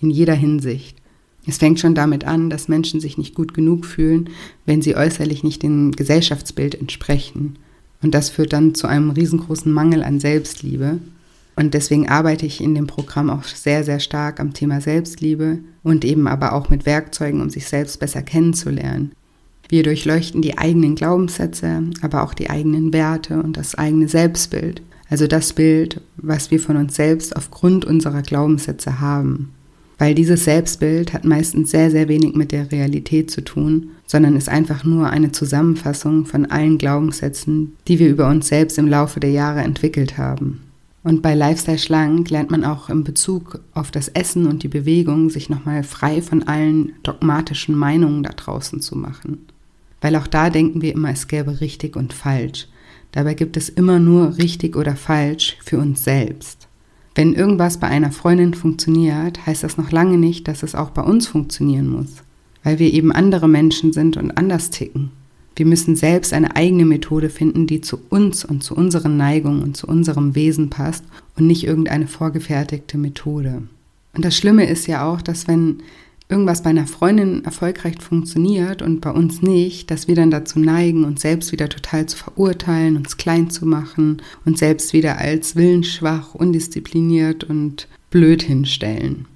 in 0.00 0.10
jeder 0.10 0.34
Hinsicht. 0.34 0.99
Es 1.46 1.58
fängt 1.58 1.80
schon 1.80 1.94
damit 1.94 2.24
an, 2.24 2.50
dass 2.50 2.68
Menschen 2.68 3.00
sich 3.00 3.18
nicht 3.18 3.34
gut 3.34 3.54
genug 3.54 3.86
fühlen, 3.86 4.30
wenn 4.66 4.82
sie 4.82 4.96
äußerlich 4.96 5.42
nicht 5.42 5.62
dem 5.62 5.92
Gesellschaftsbild 5.92 6.74
entsprechen. 6.74 7.56
Und 8.02 8.14
das 8.14 8.30
führt 8.30 8.52
dann 8.52 8.74
zu 8.74 8.86
einem 8.86 9.10
riesengroßen 9.10 9.72
Mangel 9.72 10.02
an 10.02 10.20
Selbstliebe. 10.20 10.98
Und 11.56 11.74
deswegen 11.74 12.08
arbeite 12.08 12.46
ich 12.46 12.60
in 12.60 12.74
dem 12.74 12.86
Programm 12.86 13.28
auch 13.28 13.44
sehr, 13.44 13.84
sehr 13.84 14.00
stark 14.00 14.40
am 14.40 14.54
Thema 14.54 14.80
Selbstliebe 14.80 15.58
und 15.82 16.04
eben 16.04 16.26
aber 16.26 16.54
auch 16.54 16.68
mit 16.68 16.86
Werkzeugen, 16.86 17.40
um 17.40 17.50
sich 17.50 17.66
selbst 17.66 18.00
besser 18.00 18.22
kennenzulernen. 18.22 19.12
Wir 19.68 19.82
durchleuchten 19.82 20.42
die 20.42 20.58
eigenen 20.58 20.94
Glaubenssätze, 20.94 21.82
aber 22.00 22.22
auch 22.22 22.34
die 22.34 22.50
eigenen 22.50 22.92
Werte 22.92 23.42
und 23.42 23.56
das 23.56 23.74
eigene 23.76 24.08
Selbstbild. 24.08 24.82
Also 25.08 25.26
das 25.26 25.52
Bild, 25.52 26.00
was 26.16 26.50
wir 26.50 26.60
von 26.60 26.76
uns 26.76 26.96
selbst 26.96 27.36
aufgrund 27.36 27.84
unserer 27.84 28.22
Glaubenssätze 28.22 29.00
haben. 29.00 29.52
Weil 30.00 30.14
dieses 30.14 30.44
Selbstbild 30.44 31.12
hat 31.12 31.26
meistens 31.26 31.72
sehr, 31.72 31.90
sehr 31.90 32.08
wenig 32.08 32.34
mit 32.34 32.52
der 32.52 32.72
Realität 32.72 33.30
zu 33.30 33.42
tun, 33.42 33.90
sondern 34.06 34.34
ist 34.34 34.48
einfach 34.48 34.82
nur 34.82 35.10
eine 35.10 35.30
Zusammenfassung 35.30 36.24
von 36.24 36.46
allen 36.46 36.78
Glaubenssätzen, 36.78 37.76
die 37.86 37.98
wir 37.98 38.08
über 38.08 38.26
uns 38.28 38.48
selbst 38.48 38.78
im 38.78 38.88
Laufe 38.88 39.20
der 39.20 39.30
Jahre 39.30 39.60
entwickelt 39.60 40.16
haben. 40.16 40.62
Und 41.02 41.20
bei 41.20 41.34
Lifestyle 41.34 41.76
Schlank 41.76 42.30
lernt 42.30 42.50
man 42.50 42.64
auch 42.64 42.88
im 42.88 43.04
Bezug 43.04 43.60
auf 43.74 43.90
das 43.90 44.08
Essen 44.08 44.46
und 44.46 44.62
die 44.62 44.68
Bewegung 44.68 45.28
sich 45.28 45.50
nochmal 45.50 45.82
frei 45.82 46.22
von 46.22 46.44
allen 46.44 46.92
dogmatischen 47.02 47.76
Meinungen 47.76 48.22
da 48.22 48.30
draußen 48.30 48.80
zu 48.80 48.96
machen. 48.96 49.44
Weil 50.00 50.16
auch 50.16 50.26
da 50.26 50.48
denken 50.48 50.80
wir 50.80 50.94
immer, 50.94 51.10
es 51.10 51.28
gäbe 51.28 51.60
richtig 51.60 51.94
und 51.96 52.14
falsch. 52.14 52.68
Dabei 53.12 53.34
gibt 53.34 53.58
es 53.58 53.68
immer 53.68 53.98
nur 53.98 54.38
richtig 54.38 54.76
oder 54.76 54.96
falsch 54.96 55.58
für 55.62 55.76
uns 55.76 56.04
selbst. 56.04 56.69
Wenn 57.14 57.34
irgendwas 57.34 57.78
bei 57.78 57.88
einer 57.88 58.12
Freundin 58.12 58.54
funktioniert, 58.54 59.44
heißt 59.46 59.64
das 59.64 59.76
noch 59.76 59.90
lange 59.90 60.16
nicht, 60.16 60.46
dass 60.48 60.62
es 60.62 60.74
auch 60.74 60.90
bei 60.90 61.02
uns 61.02 61.26
funktionieren 61.26 61.88
muss, 61.88 62.22
weil 62.62 62.78
wir 62.78 62.92
eben 62.92 63.12
andere 63.12 63.48
Menschen 63.48 63.92
sind 63.92 64.16
und 64.16 64.30
anders 64.32 64.70
ticken. 64.70 65.10
Wir 65.56 65.66
müssen 65.66 65.96
selbst 65.96 66.32
eine 66.32 66.56
eigene 66.56 66.86
Methode 66.86 67.28
finden, 67.28 67.66
die 67.66 67.80
zu 67.80 67.98
uns 68.08 68.44
und 68.44 68.62
zu 68.62 68.74
unseren 68.74 69.16
Neigungen 69.16 69.62
und 69.62 69.76
zu 69.76 69.86
unserem 69.86 70.34
Wesen 70.34 70.70
passt 70.70 71.04
und 71.36 71.46
nicht 71.46 71.64
irgendeine 71.64 72.06
vorgefertigte 72.06 72.96
Methode. 72.96 73.62
Und 74.14 74.24
das 74.24 74.36
Schlimme 74.36 74.68
ist 74.68 74.86
ja 74.86 75.06
auch, 75.06 75.20
dass 75.20 75.48
wenn 75.48 75.82
irgendwas 76.30 76.62
bei 76.62 76.70
einer 76.70 76.86
Freundin 76.86 77.44
erfolgreich 77.44 77.96
funktioniert 78.00 78.82
und 78.82 79.00
bei 79.00 79.10
uns 79.10 79.42
nicht, 79.42 79.90
dass 79.90 80.08
wir 80.08 80.14
dann 80.14 80.30
dazu 80.30 80.58
neigen, 80.58 81.04
uns 81.04 81.22
selbst 81.22 81.52
wieder 81.52 81.68
total 81.68 82.06
zu 82.06 82.16
verurteilen, 82.16 82.96
uns 82.96 83.16
klein 83.16 83.50
zu 83.50 83.66
machen 83.66 84.22
und 84.44 84.56
selbst 84.56 84.92
wieder 84.92 85.18
als 85.18 85.56
willensschwach, 85.56 86.34
undiszipliniert 86.34 87.44
und 87.44 87.88
blöd 88.10 88.42
hinstellen. 88.42 89.26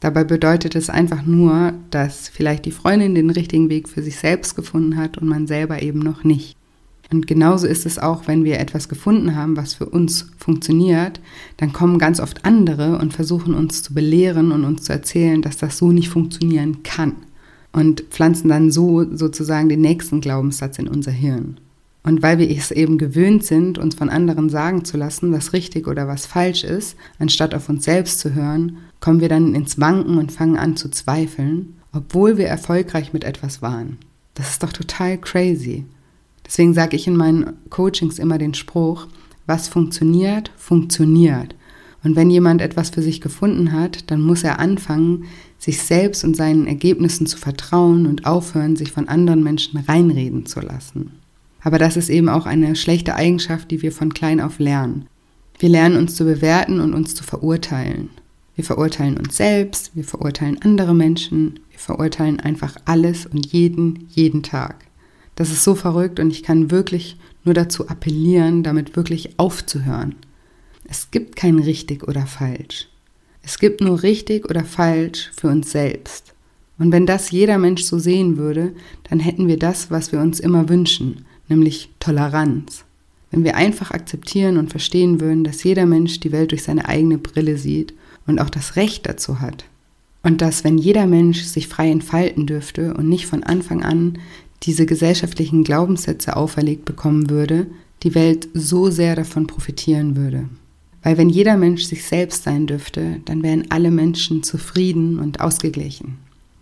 Dabei 0.00 0.24
bedeutet 0.24 0.76
es 0.76 0.90
einfach 0.90 1.24
nur, 1.24 1.74
dass 1.90 2.28
vielleicht 2.28 2.64
die 2.64 2.70
Freundin 2.70 3.14
den 3.14 3.30
richtigen 3.30 3.68
Weg 3.68 3.88
für 3.88 4.02
sich 4.02 4.16
selbst 4.16 4.54
gefunden 4.54 4.96
hat 4.96 5.18
und 5.18 5.28
man 5.28 5.46
selber 5.46 5.82
eben 5.82 5.98
noch 6.00 6.24
nicht. 6.24 6.57
Und 7.10 7.26
genauso 7.26 7.66
ist 7.66 7.86
es 7.86 7.98
auch, 7.98 8.26
wenn 8.26 8.44
wir 8.44 8.58
etwas 8.58 8.88
gefunden 8.88 9.34
haben, 9.34 9.56
was 9.56 9.74
für 9.74 9.86
uns 9.86 10.30
funktioniert, 10.36 11.20
dann 11.56 11.72
kommen 11.72 11.98
ganz 11.98 12.20
oft 12.20 12.44
andere 12.44 12.98
und 12.98 13.14
versuchen 13.14 13.54
uns 13.54 13.82
zu 13.82 13.94
belehren 13.94 14.52
und 14.52 14.64
uns 14.64 14.82
zu 14.82 14.92
erzählen, 14.92 15.40
dass 15.40 15.56
das 15.56 15.78
so 15.78 15.90
nicht 15.90 16.10
funktionieren 16.10 16.82
kann. 16.82 17.14
Und 17.72 18.02
pflanzen 18.10 18.48
dann 18.48 18.70
so 18.70 19.04
sozusagen 19.14 19.68
den 19.68 19.80
nächsten 19.80 20.20
Glaubenssatz 20.20 20.78
in 20.78 20.88
unser 20.88 21.12
Hirn. 21.12 21.58
Und 22.02 22.22
weil 22.22 22.38
wir 22.38 22.50
es 22.50 22.70
eben 22.70 22.96
gewöhnt 22.96 23.44
sind, 23.44 23.78
uns 23.78 23.94
von 23.94 24.08
anderen 24.08 24.48
sagen 24.48 24.84
zu 24.84 24.96
lassen, 24.96 25.32
was 25.32 25.52
richtig 25.52 25.86
oder 25.86 26.08
was 26.08 26.26
falsch 26.26 26.64
ist, 26.64 26.96
anstatt 27.18 27.54
auf 27.54 27.68
uns 27.68 27.84
selbst 27.84 28.20
zu 28.20 28.34
hören, 28.34 28.78
kommen 29.00 29.20
wir 29.20 29.28
dann 29.28 29.54
ins 29.54 29.78
Wanken 29.78 30.18
und 30.18 30.32
fangen 30.32 30.56
an 30.56 30.76
zu 30.76 30.90
zweifeln, 30.90 31.76
obwohl 31.92 32.38
wir 32.38 32.46
erfolgreich 32.46 33.12
mit 33.12 33.24
etwas 33.24 33.62
waren. 33.62 33.98
Das 34.34 34.50
ist 34.50 34.62
doch 34.62 34.72
total 34.72 35.18
crazy. 35.18 35.84
Deswegen 36.48 36.74
sage 36.74 36.96
ich 36.96 37.06
in 37.06 37.16
meinen 37.16 37.52
Coachings 37.68 38.18
immer 38.18 38.38
den 38.38 38.54
Spruch, 38.54 39.06
was 39.46 39.68
funktioniert, 39.68 40.50
funktioniert. 40.56 41.54
Und 42.02 42.16
wenn 42.16 42.30
jemand 42.30 42.62
etwas 42.62 42.90
für 42.90 43.02
sich 43.02 43.20
gefunden 43.20 43.72
hat, 43.72 44.10
dann 44.10 44.22
muss 44.22 44.42
er 44.44 44.58
anfangen, 44.58 45.24
sich 45.58 45.82
selbst 45.82 46.24
und 46.24 46.36
seinen 46.36 46.66
Ergebnissen 46.66 47.26
zu 47.26 47.36
vertrauen 47.36 48.06
und 48.06 48.24
aufhören, 48.24 48.76
sich 48.76 48.92
von 48.92 49.08
anderen 49.08 49.42
Menschen 49.42 49.78
reinreden 49.80 50.46
zu 50.46 50.60
lassen. 50.60 51.12
Aber 51.60 51.78
das 51.78 51.96
ist 51.96 52.08
eben 52.08 52.28
auch 52.28 52.46
eine 52.46 52.76
schlechte 52.76 53.14
Eigenschaft, 53.14 53.70
die 53.70 53.82
wir 53.82 53.92
von 53.92 54.14
klein 54.14 54.40
auf 54.40 54.58
lernen. 54.58 55.06
Wir 55.58 55.68
lernen 55.68 55.96
uns 55.96 56.14
zu 56.14 56.24
bewerten 56.24 56.80
und 56.80 56.94
uns 56.94 57.14
zu 57.14 57.24
verurteilen. 57.24 58.10
Wir 58.54 58.64
verurteilen 58.64 59.18
uns 59.18 59.36
selbst, 59.36 59.94
wir 59.94 60.04
verurteilen 60.04 60.58
andere 60.62 60.94
Menschen, 60.94 61.60
wir 61.70 61.78
verurteilen 61.78 62.40
einfach 62.40 62.76
alles 62.86 63.26
und 63.26 63.46
jeden, 63.52 64.06
jeden 64.08 64.42
Tag. 64.42 64.87
Das 65.38 65.52
ist 65.52 65.62
so 65.62 65.76
verrückt 65.76 66.18
und 66.18 66.32
ich 66.32 66.42
kann 66.42 66.72
wirklich 66.72 67.16
nur 67.44 67.54
dazu 67.54 67.88
appellieren, 67.88 68.64
damit 68.64 68.96
wirklich 68.96 69.38
aufzuhören. 69.38 70.16
Es 70.82 71.12
gibt 71.12 71.36
kein 71.36 71.60
richtig 71.60 72.08
oder 72.08 72.26
falsch. 72.26 72.88
Es 73.44 73.60
gibt 73.60 73.80
nur 73.80 74.02
richtig 74.02 74.50
oder 74.50 74.64
falsch 74.64 75.30
für 75.36 75.46
uns 75.46 75.70
selbst. 75.70 76.34
Und 76.76 76.90
wenn 76.90 77.06
das 77.06 77.30
jeder 77.30 77.56
Mensch 77.56 77.84
so 77.84 78.00
sehen 78.00 78.36
würde, 78.36 78.72
dann 79.08 79.20
hätten 79.20 79.46
wir 79.46 79.60
das, 79.60 79.92
was 79.92 80.10
wir 80.10 80.18
uns 80.18 80.40
immer 80.40 80.68
wünschen, 80.68 81.24
nämlich 81.48 81.88
Toleranz. 82.00 82.84
Wenn 83.30 83.44
wir 83.44 83.54
einfach 83.54 83.92
akzeptieren 83.92 84.56
und 84.56 84.70
verstehen 84.70 85.20
würden, 85.20 85.44
dass 85.44 85.62
jeder 85.62 85.86
Mensch 85.86 86.18
die 86.18 86.32
Welt 86.32 86.50
durch 86.50 86.64
seine 86.64 86.88
eigene 86.88 87.16
Brille 87.16 87.58
sieht 87.58 87.94
und 88.26 88.40
auch 88.40 88.50
das 88.50 88.74
Recht 88.74 89.06
dazu 89.06 89.40
hat. 89.40 89.66
Und 90.24 90.40
dass, 90.40 90.64
wenn 90.64 90.78
jeder 90.78 91.06
Mensch 91.06 91.42
sich 91.42 91.68
frei 91.68 91.92
entfalten 91.92 92.48
dürfte 92.48 92.94
und 92.94 93.08
nicht 93.08 93.26
von 93.26 93.44
Anfang 93.44 93.84
an 93.84 94.18
diese 94.62 94.86
gesellschaftlichen 94.86 95.64
Glaubenssätze 95.64 96.36
auferlegt 96.36 96.84
bekommen 96.84 97.30
würde, 97.30 97.66
die 98.02 98.14
Welt 98.14 98.48
so 98.54 98.90
sehr 98.90 99.16
davon 99.16 99.46
profitieren 99.46 100.16
würde. 100.16 100.48
Weil 101.02 101.16
wenn 101.16 101.28
jeder 101.28 101.56
Mensch 101.56 101.84
sich 101.84 102.04
selbst 102.04 102.44
sein 102.44 102.66
dürfte, 102.66 103.20
dann 103.24 103.42
wären 103.42 103.70
alle 103.70 103.90
Menschen 103.90 104.42
zufrieden 104.42 105.18
und 105.18 105.40
ausgeglichen. 105.40 106.18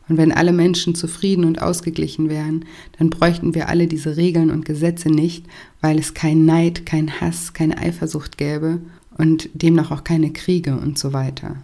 Und 0.08 0.18
wenn 0.18 0.30
alle 0.30 0.52
Menschen 0.52 0.94
zufrieden 0.94 1.44
und 1.44 1.60
ausgeglichen 1.60 2.28
wären, 2.28 2.64
dann 2.98 3.10
bräuchten 3.10 3.54
wir 3.54 3.68
alle 3.68 3.88
diese 3.88 4.16
Regeln 4.16 4.50
und 4.50 4.64
Gesetze 4.64 5.08
nicht, 5.08 5.46
weil 5.80 5.98
es 5.98 6.14
keinen 6.14 6.44
Neid, 6.44 6.86
keinen 6.86 7.20
Hass, 7.20 7.54
keine 7.54 7.78
Eifersucht 7.78 8.38
gäbe 8.38 8.80
und 9.18 9.48
demnach 9.54 9.90
auch 9.90 10.04
keine 10.04 10.32
Kriege 10.32 10.76
und 10.76 10.98
so 10.98 11.12
weiter. 11.12 11.56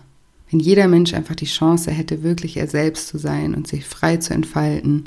Wenn 0.50 0.60
jeder 0.60 0.88
Mensch 0.88 1.14
einfach 1.14 1.34
die 1.34 1.46
Chance 1.46 1.90
hätte, 1.90 2.22
wirklich 2.22 2.56
er 2.56 2.66
selbst 2.66 3.08
zu 3.08 3.16
sein 3.16 3.54
und 3.54 3.68
sich 3.68 3.84
frei 3.84 4.18
zu 4.18 4.34
entfalten, 4.34 5.04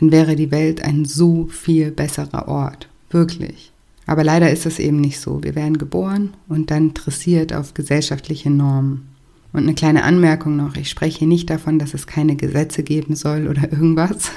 dann 0.00 0.12
wäre 0.12 0.36
die 0.36 0.50
Welt 0.50 0.82
ein 0.82 1.04
so 1.04 1.46
viel 1.46 1.90
besserer 1.90 2.48
Ort. 2.48 2.88
Wirklich. 3.10 3.72
Aber 4.06 4.24
leider 4.24 4.50
ist 4.50 4.64
es 4.64 4.78
eben 4.78 5.00
nicht 5.00 5.20
so. 5.20 5.42
Wir 5.42 5.54
werden 5.54 5.78
geboren 5.78 6.34
und 6.48 6.70
dann 6.70 6.94
dressiert 6.94 7.52
auf 7.52 7.74
gesellschaftliche 7.74 8.50
Normen. 8.50 9.08
Und 9.52 9.62
eine 9.62 9.74
kleine 9.74 10.04
Anmerkung 10.04 10.56
noch, 10.56 10.76
ich 10.76 10.90
spreche 10.90 11.26
nicht 11.26 11.48
davon, 11.50 11.78
dass 11.78 11.94
es 11.94 12.06
keine 12.06 12.36
Gesetze 12.36 12.82
geben 12.82 13.16
soll 13.16 13.48
oder 13.48 13.62
irgendwas. 13.72 14.30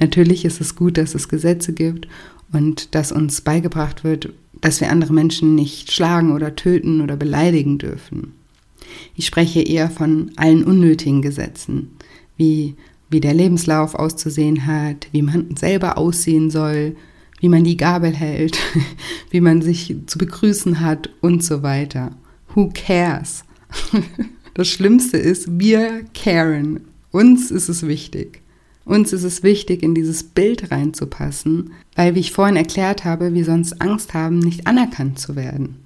Natürlich 0.00 0.44
ist 0.44 0.60
es 0.60 0.76
gut, 0.76 0.98
dass 0.98 1.14
es 1.14 1.28
Gesetze 1.28 1.72
gibt 1.72 2.08
und 2.52 2.94
dass 2.94 3.12
uns 3.12 3.40
beigebracht 3.40 4.04
wird, 4.04 4.32
dass 4.60 4.80
wir 4.80 4.90
andere 4.90 5.12
Menschen 5.12 5.54
nicht 5.54 5.92
schlagen 5.92 6.32
oder 6.32 6.56
töten 6.56 7.00
oder 7.00 7.16
beleidigen 7.16 7.78
dürfen. 7.78 8.32
Ich 9.16 9.26
spreche 9.26 9.60
eher 9.60 9.90
von 9.90 10.30
allen 10.36 10.64
unnötigen 10.64 11.22
Gesetzen, 11.22 11.90
wie 12.36 12.76
wie 13.14 13.20
der 13.20 13.32
Lebenslauf 13.32 13.94
auszusehen 13.94 14.66
hat, 14.66 15.06
wie 15.12 15.22
man 15.22 15.54
selber 15.56 15.98
aussehen 15.98 16.50
soll, 16.50 16.96
wie 17.38 17.48
man 17.48 17.62
die 17.62 17.76
Gabel 17.76 18.12
hält, 18.12 18.58
wie 19.30 19.40
man 19.40 19.62
sich 19.62 19.94
zu 20.06 20.18
begrüßen 20.18 20.80
hat 20.80 21.10
und 21.20 21.44
so 21.44 21.62
weiter. 21.62 22.10
Who 22.54 22.70
cares? 22.74 23.44
Das 24.56 24.68
Schlimmste 24.68 25.16
ist, 25.16 25.58
wir 25.58 26.04
caren. 26.14 26.80
Uns 27.10 27.50
ist 27.50 27.68
es 27.68 27.88
wichtig. 27.88 28.40
Uns 28.84 29.12
ist 29.12 29.24
es 29.24 29.42
wichtig, 29.42 29.82
in 29.82 29.96
dieses 29.96 30.22
Bild 30.22 30.70
reinzupassen, 30.70 31.72
weil, 31.96 32.14
wie 32.14 32.20
ich 32.20 32.30
vorhin 32.30 32.54
erklärt 32.54 33.04
habe, 33.04 33.34
wir 33.34 33.44
sonst 33.44 33.80
Angst 33.80 34.14
haben, 34.14 34.38
nicht 34.38 34.68
anerkannt 34.68 35.18
zu 35.18 35.34
werden. 35.34 35.80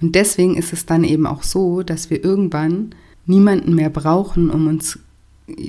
Und 0.00 0.16
deswegen 0.16 0.56
ist 0.56 0.72
es 0.72 0.86
dann 0.86 1.04
eben 1.04 1.24
auch 1.24 1.44
so, 1.44 1.84
dass 1.84 2.10
wir 2.10 2.24
irgendwann 2.24 2.96
niemanden 3.26 3.76
mehr 3.76 3.90
brauchen, 3.90 4.50
um 4.50 4.66
uns 4.66 4.98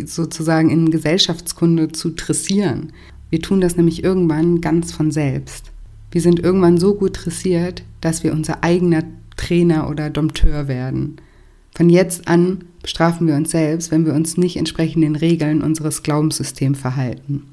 sozusagen 0.05 0.69
in 0.69 0.91
Gesellschaftskunde 0.91 1.91
zu 1.91 2.11
dressieren. 2.11 2.93
Wir 3.29 3.41
tun 3.41 3.61
das 3.61 3.77
nämlich 3.77 4.03
irgendwann 4.03 4.61
ganz 4.61 4.91
von 4.91 5.11
selbst. 5.11 5.71
Wir 6.11 6.21
sind 6.21 6.39
irgendwann 6.39 6.77
so 6.77 6.93
gut 6.95 7.23
dressiert, 7.23 7.83
dass 8.01 8.23
wir 8.23 8.33
unser 8.33 8.63
eigener 8.63 9.03
Trainer 9.37 9.89
oder 9.89 10.09
Dompteur 10.09 10.67
werden. 10.67 11.17
Von 11.73 11.89
jetzt 11.89 12.27
an 12.27 12.65
bestrafen 12.81 13.27
wir 13.27 13.35
uns 13.35 13.51
selbst, 13.51 13.91
wenn 13.91 14.05
wir 14.05 14.13
uns 14.13 14.37
nicht 14.37 14.57
entsprechend 14.57 15.03
den 15.03 15.15
Regeln 15.15 15.61
unseres 15.61 16.03
Glaubenssystems 16.03 16.79
verhalten. 16.79 17.43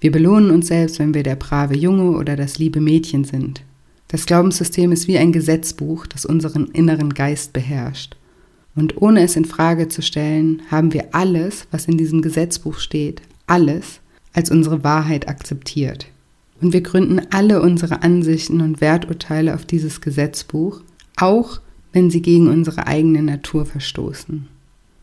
Wir 0.00 0.12
belohnen 0.12 0.50
uns 0.50 0.68
selbst, 0.68 0.98
wenn 0.98 1.14
wir 1.14 1.22
der 1.22 1.36
brave 1.36 1.76
Junge 1.76 2.16
oder 2.16 2.36
das 2.36 2.58
liebe 2.58 2.80
Mädchen 2.80 3.24
sind. 3.24 3.62
Das 4.08 4.26
Glaubenssystem 4.26 4.92
ist 4.92 5.08
wie 5.08 5.18
ein 5.18 5.32
Gesetzbuch, 5.32 6.06
das 6.06 6.24
unseren 6.24 6.66
inneren 6.66 7.12
Geist 7.12 7.52
beherrscht. 7.52 8.16
Und 8.76 9.00
ohne 9.00 9.22
es 9.22 9.36
in 9.36 9.46
Frage 9.46 9.88
zu 9.88 10.02
stellen, 10.02 10.62
haben 10.70 10.92
wir 10.92 11.08
alles, 11.12 11.66
was 11.70 11.86
in 11.86 11.96
diesem 11.98 12.22
Gesetzbuch 12.22 12.78
steht, 12.78 13.22
alles 13.46 14.00
als 14.32 14.50
unsere 14.50 14.84
Wahrheit 14.84 15.28
akzeptiert. 15.28 16.06
Und 16.60 16.72
wir 16.72 16.82
gründen 16.82 17.20
alle 17.30 17.62
unsere 17.62 18.02
Ansichten 18.02 18.60
und 18.60 18.80
Werturteile 18.80 19.54
auf 19.54 19.64
dieses 19.64 20.00
Gesetzbuch, 20.00 20.82
auch 21.16 21.60
wenn 21.92 22.10
sie 22.10 22.22
gegen 22.22 22.48
unsere 22.48 22.86
eigene 22.86 23.22
Natur 23.22 23.64
verstoßen. 23.64 24.46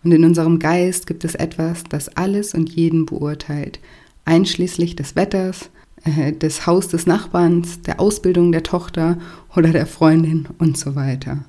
Und 0.04 0.12
in 0.12 0.26
unserem 0.26 0.60
Geist 0.60 1.08
gibt 1.08 1.24
es 1.26 1.34
etwas, 1.36 1.84
das 1.86 2.10
alles 2.10 2.54
und 2.54 2.70
jeden 2.70 3.06
beurteilt, 3.06 3.80
einschließlich 4.26 4.96
des 4.96 5.16
Wetters, 5.16 5.70
äh, 6.04 6.34
des 6.34 6.68
Haus 6.68 6.90
des 6.90 7.08
Nachbarns, 7.08 7.82
der 7.82 8.00
Ausbildung 8.00 8.52
der 8.52 8.64
Tochter 8.64 9.18
oder 9.56 9.70
der 9.70 9.86
Freundin 9.86 10.48
und 10.60 10.78
so 10.78 10.96
weiter. 10.96 11.46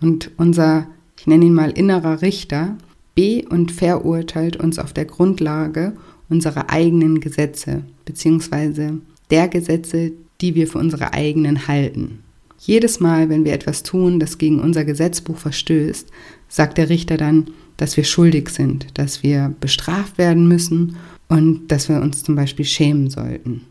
Und 0.00 0.30
unser, 0.36 0.86
ich 1.18 1.26
nenne 1.26 1.46
ihn 1.46 1.54
mal 1.54 1.70
innerer 1.70 2.22
Richter, 2.22 2.76
be- 3.14 3.44
und 3.48 3.72
verurteilt 3.72 4.56
uns 4.56 4.78
auf 4.78 4.92
der 4.92 5.04
Grundlage 5.04 5.94
unserer 6.28 6.70
eigenen 6.70 7.20
Gesetze, 7.20 7.82
beziehungsweise 8.04 8.98
der 9.30 9.48
Gesetze, 9.48 10.12
die 10.40 10.54
wir 10.54 10.66
für 10.66 10.78
unsere 10.78 11.12
eigenen 11.12 11.68
halten. 11.68 12.20
Jedes 12.58 13.00
Mal, 13.00 13.28
wenn 13.28 13.44
wir 13.44 13.52
etwas 13.52 13.82
tun, 13.82 14.18
das 14.18 14.38
gegen 14.38 14.60
unser 14.60 14.84
Gesetzbuch 14.84 15.36
verstößt, 15.36 16.08
sagt 16.48 16.78
der 16.78 16.88
Richter 16.88 17.16
dann, 17.16 17.48
dass 17.76 17.96
wir 17.96 18.04
schuldig 18.04 18.48
sind, 18.48 18.86
dass 18.94 19.22
wir 19.22 19.52
bestraft 19.60 20.18
werden 20.18 20.48
müssen 20.48 20.96
und 21.28 21.68
dass 21.68 21.88
wir 21.88 22.00
uns 22.00 22.22
zum 22.22 22.36
Beispiel 22.36 22.64
schämen 22.64 23.10
sollten. 23.10 23.62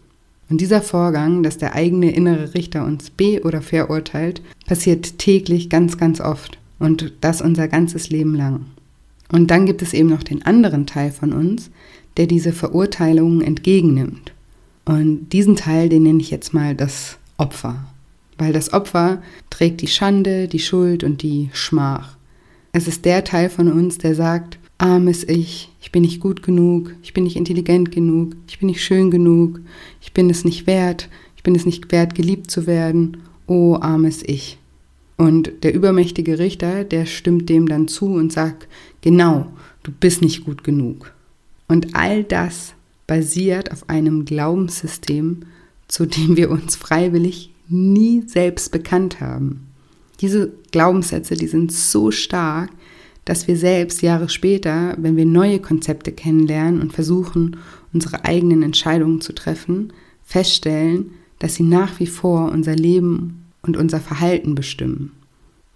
Und 0.49 0.61
dieser 0.61 0.81
Vorgang, 0.81 1.41
dass 1.41 1.57
der 1.57 1.73
eigene 1.73 2.13
innere 2.13 2.53
Richter 2.53 2.85
uns 2.85 3.09
be- 3.09 3.41
oder 3.43 3.61
verurteilt, 3.61 4.41
passiert 4.67 5.17
täglich 5.17 5.69
ganz, 5.69 5.97
ganz 5.97 6.19
oft 6.21 6.59
und 6.79 7.13
das 7.21 7.41
unser 7.41 7.67
ganzes 7.67 8.09
Leben 8.09 8.35
lang. 8.35 8.65
Und 9.31 9.49
dann 9.51 9.65
gibt 9.65 9.81
es 9.81 9.93
eben 9.93 10.09
noch 10.09 10.23
den 10.23 10.45
anderen 10.45 10.85
Teil 10.85 11.11
von 11.11 11.33
uns, 11.33 11.71
der 12.17 12.27
diese 12.27 12.53
Verurteilungen 12.53 13.41
entgegennimmt. 13.41 14.31
Und 14.85 15.29
diesen 15.29 15.55
Teil, 15.55 15.89
den 15.89 16.03
nenne 16.03 16.21
ich 16.21 16.29
jetzt 16.29 16.53
mal 16.53 16.75
das 16.75 17.17
Opfer. 17.37 17.85
Weil 18.37 18.53
das 18.53 18.73
Opfer 18.73 19.21
trägt 19.49 19.81
die 19.81 19.87
Schande, 19.87 20.47
die 20.47 20.59
Schuld 20.59 21.03
und 21.03 21.21
die 21.21 21.49
Schmach. 21.53 22.17
Es 22.73 22.87
ist 22.87 23.05
der 23.05 23.23
Teil 23.23 23.49
von 23.49 23.71
uns, 23.71 23.97
der 23.97 24.15
sagt, 24.15 24.57
armes 24.77 25.23
Ich, 25.23 25.69
ich 25.81 25.91
bin 25.91 26.01
nicht 26.01 26.19
gut 26.19 26.43
genug, 26.43 26.93
ich 27.03 27.13
bin 27.13 27.23
nicht 27.23 27.37
intelligent 27.37 27.91
genug, 27.91 28.35
ich 28.47 28.59
bin 28.59 28.67
nicht 28.67 28.83
schön 28.83 29.11
genug, 29.11 29.61
ich 30.01 30.13
bin 30.13 30.29
es 30.29 30.43
nicht 30.43 30.67
wert, 30.67 31.09
ich 31.37 31.43
bin 31.43 31.55
es 31.55 31.65
nicht 31.65 31.91
wert, 31.91 32.15
geliebt 32.15 32.51
zu 32.51 32.67
werden, 32.67 33.17
oh 33.47 33.77
armes 33.79 34.23
Ich. 34.23 34.57
Und 35.17 35.51
der 35.63 35.73
übermächtige 35.73 36.39
Richter, 36.39 36.83
der 36.83 37.05
stimmt 37.05 37.49
dem 37.49 37.67
dann 37.67 37.87
zu 37.87 38.07
und 38.07 38.33
sagt, 38.33 38.67
genau, 39.01 39.47
du 39.83 39.91
bist 39.91 40.21
nicht 40.21 40.45
gut 40.45 40.63
genug. 40.63 41.13
Und 41.67 41.95
all 41.95 42.23
das 42.23 42.73
basiert 43.07 43.71
auf 43.71 43.89
einem 43.89 44.25
Glaubenssystem, 44.25 45.41
zu 45.87 46.05
dem 46.05 46.37
wir 46.37 46.49
uns 46.49 46.75
freiwillig 46.75 47.51
nie 47.67 48.23
selbst 48.25 48.71
bekannt 48.71 49.19
haben. 49.19 49.67
Diese 50.21 50.51
Glaubenssätze, 50.71 51.35
die 51.35 51.47
sind 51.47 51.71
so 51.71 52.11
stark, 52.11 52.69
dass 53.25 53.47
wir 53.47 53.57
selbst 53.57 54.01
Jahre 54.01 54.29
später, 54.29 54.95
wenn 54.97 55.15
wir 55.15 55.25
neue 55.25 55.59
Konzepte 55.59 56.11
kennenlernen 56.11 56.81
und 56.81 56.93
versuchen, 56.93 57.57
unsere 57.93 58.25
eigenen 58.25 58.63
Entscheidungen 58.63 59.21
zu 59.21 59.33
treffen, 59.33 59.93
feststellen, 60.23 61.11
dass 61.39 61.55
sie 61.55 61.63
nach 61.63 61.99
wie 61.99 62.07
vor 62.07 62.51
unser 62.51 62.75
Leben 62.75 63.42
und 63.63 63.77
unser 63.77 63.99
Verhalten 63.99 64.55
bestimmen. 64.55 65.11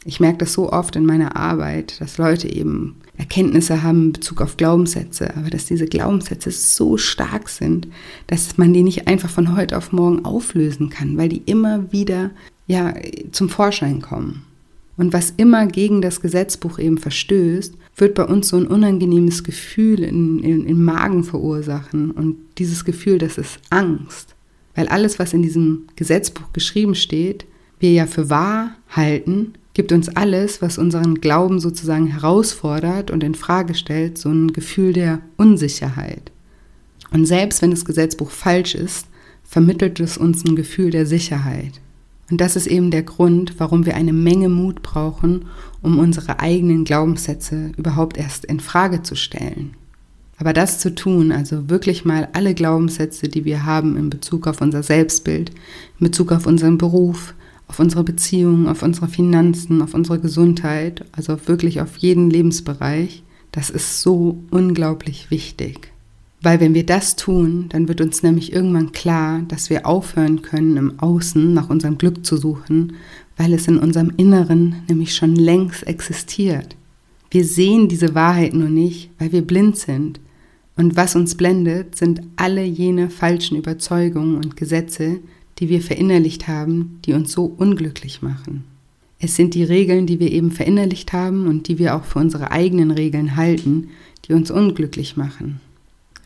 Ich 0.05 0.19
merke 0.19 0.37
das 0.39 0.53
so 0.53 0.71
oft 0.71 0.95
in 0.95 1.05
meiner 1.05 1.35
Arbeit, 1.35 1.99
dass 1.99 2.17
Leute 2.17 2.47
eben 2.49 2.95
Erkenntnisse 3.17 3.81
haben 3.81 4.05
in 4.05 4.13
Bezug 4.13 4.41
auf 4.41 4.55
Glaubenssätze, 4.55 5.35
aber 5.35 5.49
dass 5.49 5.65
diese 5.65 5.87
Glaubenssätze 5.87 6.51
so 6.51 6.97
stark 6.97 7.49
sind, 7.49 7.87
dass 8.27 8.57
man 8.57 8.73
die 8.73 8.83
nicht 8.83 9.07
einfach 9.07 9.29
von 9.29 9.55
heute 9.57 9.75
auf 9.75 9.91
morgen 9.91 10.23
auflösen 10.23 10.89
kann, 10.89 11.17
weil 11.17 11.29
die 11.29 11.41
immer 11.45 11.91
wieder 11.91 12.31
ja 12.67 12.93
zum 13.31 13.49
Vorschein 13.49 14.01
kommen. 14.01 14.43
Und 14.97 15.13
was 15.13 15.33
immer 15.37 15.67
gegen 15.67 16.01
das 16.01 16.21
Gesetzbuch 16.21 16.79
eben 16.79 16.97
verstößt, 16.97 17.75
wird 17.95 18.15
bei 18.15 18.25
uns 18.25 18.49
so 18.49 18.57
ein 18.57 18.67
unangenehmes 18.67 19.43
Gefühl 19.43 20.03
in, 20.03 20.39
in, 20.39 20.65
im 20.65 20.83
Magen 20.83 21.23
verursachen. 21.23 22.11
Und 22.11 22.37
dieses 22.57 22.83
Gefühl, 22.83 23.19
das 23.19 23.37
ist 23.37 23.59
Angst. 23.69 24.35
Weil 24.73 24.87
alles, 24.87 25.19
was 25.19 25.33
in 25.33 25.43
diesem 25.43 25.87
Gesetzbuch 25.95 26.51
geschrieben 26.51 26.95
steht, 26.95 27.45
wir 27.79 27.91
ja 27.91 28.05
für 28.05 28.29
wahr 28.29 28.71
halten, 28.89 29.53
gibt 29.73 29.91
uns 29.91 30.09
alles, 30.09 30.61
was 30.61 30.77
unseren 30.77 31.21
Glauben 31.21 31.59
sozusagen 31.59 32.07
herausfordert 32.07 33.11
und 33.11 33.23
in 33.23 33.35
Frage 33.35 33.75
stellt, 33.75 34.17
so 34.17 34.29
ein 34.29 34.51
Gefühl 34.51 34.93
der 34.93 35.19
Unsicherheit. 35.37 36.31
Und 37.11 37.25
selbst 37.25 37.61
wenn 37.61 37.71
das 37.71 37.85
Gesetzbuch 37.85 38.31
falsch 38.31 38.75
ist, 38.75 39.07
vermittelt 39.43 39.99
es 39.99 40.17
uns 40.17 40.43
ein 40.45 40.55
Gefühl 40.55 40.89
der 40.89 41.05
Sicherheit. 41.05 41.79
Und 42.29 42.41
das 42.41 42.55
ist 42.55 42.67
eben 42.67 42.91
der 42.91 43.03
Grund, 43.03 43.59
warum 43.59 43.85
wir 43.85 43.95
eine 43.95 44.13
Menge 44.13 44.49
Mut 44.49 44.81
brauchen, 44.81 45.45
um 45.81 45.99
unsere 45.99 46.39
eigenen 46.39 46.83
Glaubenssätze 46.83 47.71
überhaupt 47.77 48.17
erst 48.17 48.45
in 48.45 48.59
Frage 48.59 49.03
zu 49.03 49.15
stellen. 49.15 49.75
Aber 50.37 50.53
das 50.53 50.79
zu 50.79 50.93
tun, 50.93 51.31
also 51.31 51.69
wirklich 51.69 52.03
mal 52.03 52.27
alle 52.33 52.53
Glaubenssätze, 52.53 53.27
die 53.27 53.45
wir 53.45 53.65
haben 53.65 53.95
in 53.95 54.09
Bezug 54.09 54.45
auf 54.45 54.61
unser 54.61 54.83
Selbstbild, 54.83 55.51
in 55.99 56.07
Bezug 56.07 56.31
auf 56.31 56.45
unseren 56.45 56.77
Beruf, 56.77 57.33
auf 57.67 57.79
unsere 57.79 58.03
Beziehungen, 58.03 58.67
auf 58.67 58.81
unsere 58.81 59.07
Finanzen, 59.07 59.81
auf 59.81 59.93
unsere 59.93 60.19
Gesundheit, 60.19 61.05
also 61.11 61.37
wirklich 61.47 61.81
auf 61.81 61.97
jeden 61.97 62.29
Lebensbereich, 62.29 63.23
das 63.51 63.69
ist 63.69 64.01
so 64.01 64.37
unglaublich 64.51 65.31
wichtig. 65.31 65.91
Weil 66.41 66.59
wenn 66.59 66.73
wir 66.73 66.85
das 66.85 67.15
tun, 67.15 67.65
dann 67.69 67.87
wird 67.87 67.99
uns 67.99 68.21
nämlich 68.23 68.53
irgendwann 68.53 68.91
klar, 68.91 69.41
dass 69.47 69.69
wir 69.69 69.85
aufhören 69.85 70.43
können, 70.43 70.77
im 70.77 70.99
Außen 70.99 71.53
nach 71.53 71.69
unserem 71.69 71.97
Glück 71.97 72.25
zu 72.25 72.37
suchen, 72.37 72.93
weil 73.35 73.53
es 73.53 73.67
in 73.67 73.79
unserem 73.79 74.13
Inneren 74.17 74.75
nämlich 74.87 75.15
schon 75.15 75.35
längst 75.35 75.85
existiert. 75.87 76.75
Wir 77.31 77.43
sehen 77.43 77.87
diese 77.89 78.15
Wahrheit 78.15 78.53
nur 78.53 78.69
nicht, 78.69 79.09
weil 79.19 79.31
wir 79.31 79.41
blind 79.41 79.77
sind. 79.77 80.19
Und 80.75 80.95
was 80.95 81.15
uns 81.15 81.35
blendet, 81.35 81.97
sind 81.97 82.21
alle 82.35 82.63
jene 82.63 83.09
falschen 83.09 83.57
Überzeugungen 83.57 84.35
und 84.35 84.55
Gesetze, 84.55 85.19
die 85.59 85.69
wir 85.69 85.81
verinnerlicht 85.81 86.47
haben, 86.47 86.99
die 87.05 87.13
uns 87.13 87.31
so 87.31 87.45
unglücklich 87.45 88.21
machen. 88.21 88.63
Es 89.19 89.35
sind 89.35 89.55
die 89.55 89.63
Regeln, 89.63 90.05
die 90.05 90.19
wir 90.19 90.31
eben 90.31 90.51
verinnerlicht 90.51 91.11
haben 91.13 91.47
und 91.47 91.67
die 91.67 91.79
wir 91.79 91.95
auch 91.95 92.03
für 92.03 92.19
unsere 92.19 92.51
eigenen 92.51 92.91
Regeln 92.91 93.35
halten, 93.35 93.89
die 94.27 94.33
uns 94.33 94.51
unglücklich 94.51 95.17
machen. 95.17 95.59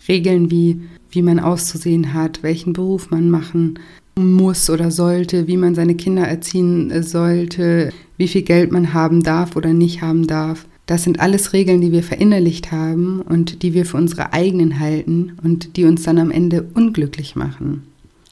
Regeln 0.07 0.51
wie, 0.51 0.81
wie 1.09 1.21
man 1.21 1.39
auszusehen 1.39 2.13
hat, 2.13 2.43
welchen 2.43 2.73
Beruf 2.73 3.09
man 3.09 3.29
machen 3.29 3.79
muss 4.15 4.69
oder 4.69 4.91
sollte, 4.91 5.47
wie 5.47 5.57
man 5.57 5.75
seine 5.75 5.95
Kinder 5.95 6.27
erziehen 6.27 6.91
sollte, 7.03 7.91
wie 8.17 8.27
viel 8.27 8.41
Geld 8.41 8.71
man 8.71 8.93
haben 8.93 9.23
darf 9.23 9.55
oder 9.55 9.71
nicht 9.71 10.01
haben 10.01 10.27
darf. 10.27 10.65
Das 10.85 11.03
sind 11.03 11.21
alles 11.21 11.53
Regeln, 11.53 11.79
die 11.79 11.93
wir 11.93 12.03
verinnerlicht 12.03 12.71
haben 12.71 13.21
und 13.21 13.63
die 13.63 13.73
wir 13.73 13.85
für 13.85 13.97
unsere 13.97 14.33
eigenen 14.33 14.79
halten 14.79 15.33
und 15.41 15.77
die 15.77 15.85
uns 15.85 16.03
dann 16.03 16.17
am 16.17 16.31
Ende 16.31 16.67
unglücklich 16.73 17.37
machen. 17.37 17.83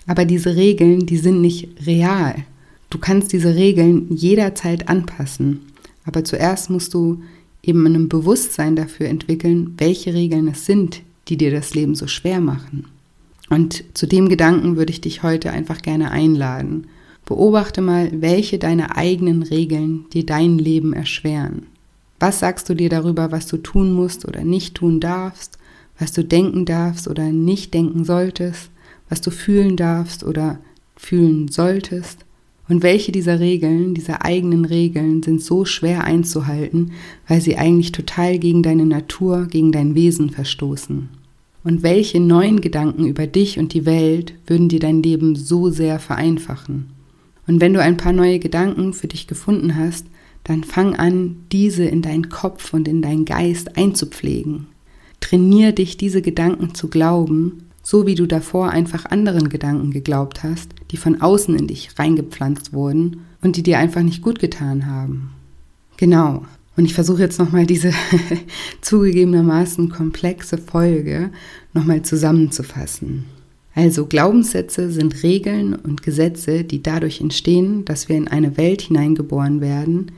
Aber 0.10 0.26
diese 0.26 0.56
Regeln, 0.56 1.06
die 1.06 1.18
sind 1.18 1.40
nicht 1.40 1.86
real. 1.86 2.44
Du 2.90 2.98
kannst 2.98 3.32
diese 3.32 3.54
Regeln 3.54 4.08
jederzeit 4.10 4.90
anpassen. 4.90 5.60
Aber 6.04 6.24
zuerst 6.24 6.72
musst 6.72 6.96
du 6.96 7.22
eben 7.62 7.86
ein 7.86 8.10
Bewusstsein 8.10 8.76
dafür 8.76 9.08
entwickeln, 9.08 9.76
welche 9.78 10.16
Regeln 10.16 10.48
es 10.48 10.66
sind, 10.66 11.04
die 11.28 11.38
dir 11.38 11.52
das 11.52 11.76
Leben 11.76 11.94
so 11.94 12.08
schwer 12.08 12.40
machen. 12.40 12.86
Und 13.52 13.84
zu 13.94 14.08
dem 14.08 14.30
Gedanken 14.30 14.78
würde 14.78 14.92
ich 14.92 15.00
dich 15.00 15.22
heute 15.22 15.52
einfach 15.52 15.84
gerne 15.84 16.10
einladen. 16.10 16.88
Beobachte 17.28 17.82
mal, 17.82 18.10
welche 18.12 18.58
deine 18.58 18.96
eigenen 18.96 19.44
Regeln 19.44 20.06
dir 20.12 20.26
dein 20.26 20.58
Leben 20.58 20.92
erschweren. 20.92 21.68
Was 22.20 22.40
sagst 22.40 22.68
du 22.68 22.74
dir 22.74 22.90
darüber, 22.90 23.32
was 23.32 23.46
du 23.46 23.58
tun 23.58 23.94
musst 23.94 24.28
oder 24.28 24.44
nicht 24.44 24.74
tun 24.74 25.00
darfst, 25.00 25.60
was 26.00 26.14
du 26.14 26.24
denken 26.24 26.66
darfst 26.66 27.08
oder 27.08 27.32
nicht 27.32 27.76
denken 27.76 28.06
solltest? 28.06 28.72
Was 29.10 29.22
du 29.22 29.32
fühlen 29.32 29.76
darfst 29.76 30.24
oder 30.24 30.60
fühlen 30.96 31.48
solltest. 31.48 32.26
Und 32.68 32.84
welche 32.84 33.12
dieser 33.12 33.40
Regeln, 33.40 33.96
dieser 33.96 34.24
eigenen 34.24 34.64
Regeln 34.64 35.24
sind 35.24 35.42
so 35.42 35.66
schwer 35.66 36.04
einzuhalten, 36.04 36.92
weil 37.28 37.42
sie 37.42 37.58
eigentlich 37.58 37.92
total 37.92 38.38
gegen 38.38 38.62
deine 38.62 38.86
Natur, 38.86 39.48
gegen 39.48 39.72
dein 39.72 39.96
Wesen 39.96 40.30
verstoßen? 40.30 41.10
Und 41.64 41.84
welche 41.84 42.20
neuen 42.20 42.62
Gedanken 42.62 43.06
über 43.08 43.28
dich 43.28 43.58
und 43.58 43.74
die 43.74 43.86
Welt 43.86 44.34
würden 44.46 44.70
dir 44.70 44.80
dein 44.80 45.02
Leben 45.02 45.36
so 45.36 45.70
sehr 45.72 46.00
vereinfachen? 46.00 46.92
Und 47.48 47.60
wenn 47.60 47.74
du 47.74 47.82
ein 47.82 47.98
paar 47.98 48.14
neue 48.14 48.38
Gedanken 48.38 48.94
für 48.94 49.08
dich 49.08 49.26
gefunden 49.26 49.76
hast, 49.76 50.06
dann 50.44 50.64
fang 50.64 50.96
an, 50.96 51.38
diese 51.52 51.84
in 51.84 52.02
deinen 52.02 52.30
Kopf 52.30 52.74
und 52.74 52.88
in 52.88 53.02
deinen 53.02 53.26
Geist 53.26 53.78
einzupflegen. 53.78 54.68
Trainier 55.20 55.72
dich, 55.72 55.98
diese 55.98 56.22
Gedanken 56.22 56.76
zu 56.76 56.88
glauben 56.88 57.69
so 57.84 58.06
wie 58.06 58.16
du 58.16 58.26
davor 58.26 58.70
einfach 58.70 59.06
anderen 59.06 59.50
Gedanken 59.50 59.92
geglaubt 59.92 60.44
hast, 60.44 60.72
die 60.92 60.98
von 60.98 61.22
außen 61.22 61.56
in 61.56 61.68
dich 61.68 61.90
reingepflanzt 61.98 62.74
wurden 62.74 63.26
und 63.42 63.56
die 63.56 63.64
dir 63.64 63.80
einfach 63.80 64.02
nicht 64.02 64.22
gut 64.22 64.40
getan 64.40 64.86
haben. 64.86 65.32
Genau. 65.98 66.46
Und 66.78 66.86
ich 66.86 66.94
versuche 66.94 67.22
jetzt 67.22 67.40
nochmal 67.40 67.66
diese 67.66 67.92
zugegebenermaßen 68.82 69.90
komplexe 69.90 70.58
Folge 70.58 71.32
nochmal 71.74 72.04
zusammenzufassen. 72.04 73.26
Also 73.76 74.06
Glaubenssätze 74.06 74.92
sind 74.92 75.24
Regeln 75.24 75.74
und 75.74 76.04
Gesetze, 76.04 76.64
die 76.64 76.82
dadurch 76.82 77.22
entstehen, 77.22 77.86
dass 77.86 78.10
wir 78.10 78.18
in 78.18 78.28
eine 78.28 78.58
Welt 78.58 78.82
hineingeboren 78.82 79.62
werden, 79.62 80.12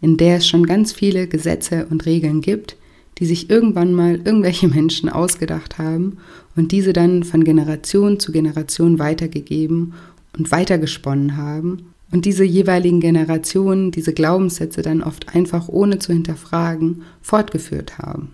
in 0.00 0.16
der 0.16 0.36
es 0.36 0.46
schon 0.46 0.66
ganz 0.66 0.92
viele 0.92 1.26
Gesetze 1.26 1.86
und 1.90 2.06
Regeln 2.06 2.40
gibt, 2.40 2.76
die 3.18 3.26
sich 3.26 3.50
irgendwann 3.50 3.92
mal 3.92 4.16
irgendwelche 4.16 4.68
Menschen 4.74 5.08
ausgedacht 5.08 5.78
haben 5.78 6.18
und 6.56 6.72
diese 6.72 6.92
dann 6.92 7.24
von 7.24 7.44
Generation 7.44 8.20
zu 8.20 8.32
Generation 8.32 8.98
weitergegeben 8.98 9.94
und 10.36 10.50
weitergesponnen 10.50 11.36
haben 11.36 11.94
und 12.10 12.24
diese 12.24 12.44
jeweiligen 12.44 13.00
Generationen 13.00 13.90
diese 13.90 14.12
Glaubenssätze 14.12 14.82
dann 14.82 15.02
oft 15.02 15.34
einfach 15.34 15.68
ohne 15.68 15.98
zu 15.98 16.12
hinterfragen 16.12 17.02
fortgeführt 17.20 17.98
haben. 17.98 18.30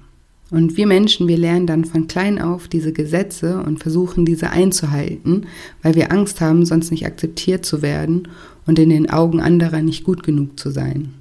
Und 0.51 0.77
wir 0.77 0.87
Menschen, 0.87 1.27
wir 1.27 1.39
lernen 1.39 1.67
dann 1.67 1.85
von 1.85 2.07
klein 2.07 2.41
auf 2.41 2.69
diese 2.69 2.93
Gesetze 2.93 3.63
und 3.63 3.81
versuchen 3.81 4.25
diese 4.25 4.51
einzuhalten, 4.51 5.47
weil 5.83 5.95
wir 5.97 6.13
Angst 6.13 6.41
haben, 6.41 6.65
sonst 6.65 6.91
nicht 6.91 7.07
akzeptiert 7.07 7.65
zu 7.65 7.83
werden 7.83 8.29
und 8.67 8.79
in 8.79 8.91
den 8.91 9.11
Augen 9.11 9.41
anderer 9.41 9.83
nicht 9.83 10.05
gut 10.05 10.23
genug 10.23 10.61
zu 10.61 10.71
sein. 10.71 11.15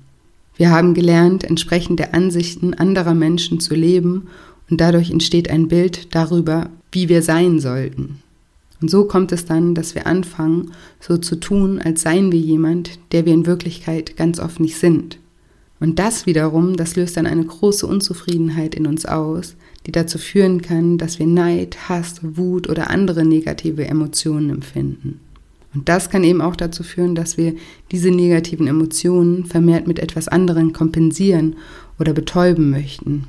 Wir 0.55 0.69
haben 0.69 0.93
gelernt, 0.93 1.43
entsprechend 1.43 1.99
der 1.99 2.13
Ansichten 2.13 2.73
anderer 2.73 3.13
Menschen 3.13 3.59
zu 3.59 3.73
leben 3.75 4.27
und 4.69 4.79
dadurch 4.81 5.09
entsteht 5.09 5.49
ein 5.49 5.67
Bild 5.67 6.13
darüber, 6.15 6.69
wie 6.91 7.09
wir 7.09 7.21
sein 7.21 7.59
sollten. 7.59 8.19
Und 8.81 8.89
so 8.89 9.05
kommt 9.05 9.31
es 9.31 9.45
dann, 9.45 9.75
dass 9.75 9.95
wir 9.95 10.07
anfangen, 10.07 10.71
so 10.99 11.17
zu 11.17 11.37
tun, 11.37 11.79
als 11.79 12.01
seien 12.01 12.31
wir 12.31 12.39
jemand, 12.39 12.99
der 13.13 13.25
wir 13.25 13.33
in 13.33 13.45
Wirklichkeit 13.45 14.17
ganz 14.17 14.39
oft 14.39 14.59
nicht 14.59 14.77
sind. 14.77 15.19
Und 15.79 15.99
das 15.99 16.25
wiederum, 16.25 16.77
das 16.77 16.95
löst 16.95 17.17
dann 17.17 17.25
eine 17.25 17.45
große 17.45 17.87
Unzufriedenheit 17.87 18.75
in 18.75 18.85
uns 18.85 19.05
aus, 19.05 19.55
die 19.85 19.91
dazu 19.91 20.17
führen 20.17 20.61
kann, 20.61 20.97
dass 20.97 21.19
wir 21.19 21.27
Neid, 21.27 21.89
Hass, 21.89 22.19
Wut 22.21 22.69
oder 22.69 22.89
andere 22.89 23.25
negative 23.25 23.85
Emotionen 23.85 24.49
empfinden. 24.49 25.19
Und 25.73 25.89
das 25.89 26.09
kann 26.09 26.23
eben 26.23 26.41
auch 26.41 26.55
dazu 26.55 26.83
führen, 26.83 27.15
dass 27.15 27.37
wir 27.37 27.55
diese 27.91 28.11
negativen 28.11 28.67
Emotionen 28.67 29.45
vermehrt 29.45 29.87
mit 29.87 29.99
etwas 29.99 30.27
anderem 30.27 30.73
kompensieren 30.73 31.55
oder 31.99 32.13
betäuben 32.13 32.69
möchten. 32.69 33.25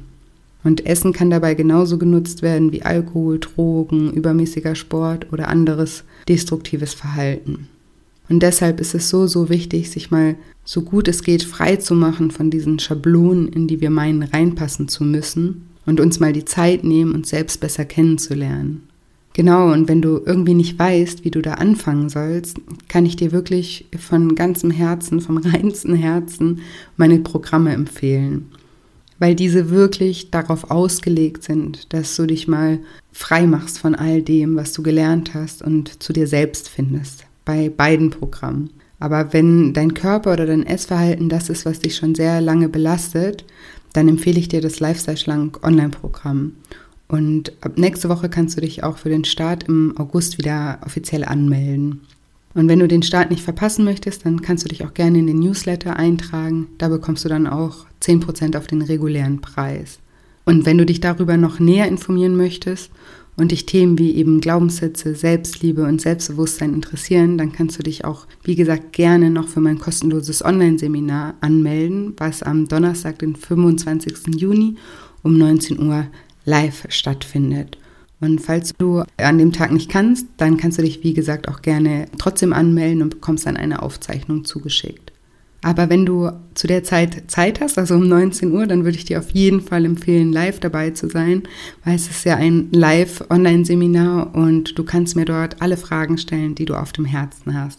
Und 0.63 0.87
Essen 0.87 1.13
kann 1.13 1.31
dabei 1.31 1.55
genauso 1.55 1.99
genutzt 1.99 2.43
werden 2.43 2.73
wie 2.73 2.83
Alkohol, 2.83 3.39
Drogen, 3.39 4.13
übermäßiger 4.13 4.75
Sport 4.75 5.33
oder 5.33 5.49
anderes 5.49 6.05
destruktives 6.27 6.95
Verhalten. 6.95 7.69
Und 8.31 8.43
deshalb 8.43 8.81
ist 8.81 8.95
es 8.95 9.11
so, 9.11 9.27
so 9.27 9.51
wichtig, 9.51 9.91
sich 9.91 10.11
mal 10.11 10.37
so 10.65 10.81
gut 10.81 11.09
es 11.09 11.23
geht 11.23 11.43
frei 11.43 11.77
zu 11.77 11.95
machen 11.95 12.31
von 12.31 12.51
diesen 12.51 12.79
Schablonen, 12.79 13.49
in 13.49 13.69
die 13.69 13.83
wir 13.83 13.91
meinen, 13.91 14.23
reinpassen 14.23 14.89
zu 14.89 15.05
müssen 15.05 15.67
und 15.85 16.01
uns 16.01 16.21
mal 16.21 16.33
die 16.33 16.47
Zeit 16.47 16.85
nehmen, 16.85 17.15
uns 17.15 17.29
selbst 17.29 17.61
besser 17.61 17.85
kennenzulernen. 17.85 18.89
Genau, 19.35 19.73
und 19.73 19.89
wenn 19.89 20.01
du 20.01 20.23
irgendwie 20.25 20.55
nicht 20.55 20.79
weißt, 20.79 21.25
wie 21.25 21.31
du 21.33 21.43
da 21.43 21.55
anfangen 21.55 22.09
sollst, 22.09 22.57
kann 22.89 23.05
ich 23.05 23.17
dir 23.17 23.33
wirklich 23.33 23.87
von 23.99 24.37
ganzem 24.37 24.71
Herzen, 24.71 25.21
vom 25.21 25.37
reinsten 25.45 25.97
Herzen 25.97 26.61
meine 26.97 27.19
Programme 27.19 27.73
empfehlen. 27.73 28.53
Weil 29.19 29.35
diese 29.35 29.71
wirklich 29.71 30.31
darauf 30.31 30.71
ausgelegt 30.71 31.43
sind, 31.43 31.93
dass 31.93 32.15
du 32.15 32.27
dich 32.27 32.47
mal 32.47 32.79
frei 33.13 33.47
machst 33.47 33.79
von 33.79 33.97
all 33.97 34.23
dem, 34.23 34.55
was 34.55 34.73
du 34.73 34.83
gelernt 34.83 35.35
hast 35.35 35.63
und 35.63 36.03
zu 36.03 36.13
dir 36.13 36.29
selbst 36.29 36.69
findest. 36.69 37.27
Bei 37.45 37.69
beiden 37.69 38.11
Programmen. 38.11 38.71
Aber 39.01 39.33
wenn 39.33 39.73
dein 39.73 39.95
Körper 39.95 40.33
oder 40.33 40.47
dein 40.47 40.65
Essverhalten 40.65 41.29
das 41.29 41.49
ist, 41.49 41.67
was 41.67 41.81
dich 41.81 41.97
schon 41.97 42.15
sehr 42.15 42.41
lange 42.41 42.69
belastet, 42.69 43.45
dann 43.93 44.09
empfehle 44.09 44.39
ich 44.39 44.49
dir 44.49 44.61
das 44.61 44.79
Lifestyle 44.79 45.17
Schlank 45.17 45.65
Online-Programm. 45.65 46.53
Und 47.09 47.53
ab 47.61 47.77
nächste 47.77 48.09
Woche 48.09 48.29
kannst 48.29 48.57
du 48.57 48.61
dich 48.61 48.83
auch 48.83 48.97
für 48.97 49.11
den 49.11 49.25
Start 49.25 49.65
im 49.65 49.97
August 49.99 50.39
wieder 50.39 50.79
offiziell 50.85 51.25
anmelden. 51.25 52.01
Und 52.55 52.69
wenn 52.69 52.79
du 52.79 52.89
den 52.89 53.03
Start 53.03 53.31
nicht 53.31 53.43
verpassen 53.43 53.85
möchtest, 53.85 54.25
dann 54.25 54.41
kannst 54.41 54.65
du 54.65 54.69
dich 54.69 54.85
auch 54.85 54.95
gerne 54.95 55.19
in 55.19 55.27
den 55.27 55.41
Newsletter 55.41 55.97
eintragen. 55.97 56.69
Da 56.79 56.89
bekommst 56.89 57.25
du 57.25 57.29
dann 57.29 57.47
auch 57.47 57.87
10% 58.01 58.57
auf 58.57 58.67
den 58.67 58.83
regulären 58.83 59.41
Preis. 59.41 59.99
Und 60.45 60.65
wenn 60.65 60.79
du 60.79 60.87
dich 60.87 61.01
darüber 61.01 61.37
noch 61.37 61.59
näher 61.59 61.89
informieren 61.89 62.37
möchtest 62.37 62.91
und 63.37 63.51
dich 63.51 63.67
Themen 63.67 63.99
wie 63.99 64.15
eben 64.15 64.41
Glaubenssätze, 64.41 65.17
Selbstliebe 65.17 65.83
und 65.85 66.01
Selbstbewusstsein 66.01 66.75
interessieren, 66.75 67.39
dann 67.39 67.53
kannst 67.53 67.79
du 67.79 67.83
dich 67.83 68.05
auch, 68.05 68.27
wie 68.45 68.55
gesagt, 68.55 68.93
gerne 68.93 69.31
noch 69.31 69.49
für 69.49 69.61
mein 69.61 69.79
kostenloses 69.79 70.45
Online-Seminar 70.45 71.35
anmelden, 71.41 72.15
was 72.19 72.45
am 72.45 72.69
Donnerstag, 72.69 73.19
den 73.19 73.35
25. 73.35 74.37
Juni 74.37 74.77
um 75.23 75.37
19 75.37 75.81
Uhr 75.81 76.07
live 76.45 76.87
stattfindet. 76.89 77.79
Und 78.21 78.41
falls 78.41 78.73
du 78.79 79.03
an 79.19 79.39
dem 79.39 79.53
Tag 79.53 79.73
nicht 79.73 79.91
kannst, 79.91 80.27
dann 80.39 80.57
kannst 80.57 80.79
du 80.79 80.83
dich, 80.83 81.03
wie 81.03 81.15
gesagt, 81.15 81.49
auch 81.49 81.63
gerne 81.63 82.07
trotzdem 82.19 82.53
anmelden 82.53 83.03
und 83.03 83.11
bekommst 83.11 83.47
dann 83.47 83.57
eine 83.57 83.83
Aufzeichnung 83.83 84.45
zugeschickt. 84.45 85.13
Aber 85.65 85.89
wenn 85.89 86.05
du 86.05 86.31
zu 86.53 86.67
der 86.67 86.85
Zeit 86.85 87.31
Zeit 87.31 87.61
hast, 87.61 87.79
also 87.79 87.95
um 87.95 88.07
19 88.07 88.53
Uhr, 88.53 88.67
dann 88.67 88.85
würde 88.85 88.99
ich 88.99 89.07
dir 89.07 89.19
auf 89.19 89.31
jeden 89.31 89.63
Fall 89.63 89.87
empfehlen, 89.87 90.31
live 90.31 90.61
dabei 90.61 90.91
zu 90.91 91.09
sein, 91.09 91.45
weil 91.85 91.95
es 91.95 92.09
ist 92.09 92.25
ja 92.25 92.37
ein 92.37 92.69
Live-Online-Seminar 92.71 94.35
und 94.35 94.79
du 94.79 94.85
kannst 94.85 95.17
mir 95.17 95.25
dort 95.25 95.63
alle 95.63 95.79
Fragen 95.79 96.19
stellen, 96.19 96.55
die 96.55 96.67
du 96.67 96.75
auf 96.75 96.93
dem 96.93 97.07
Herzen 97.07 97.59
hast. 97.59 97.79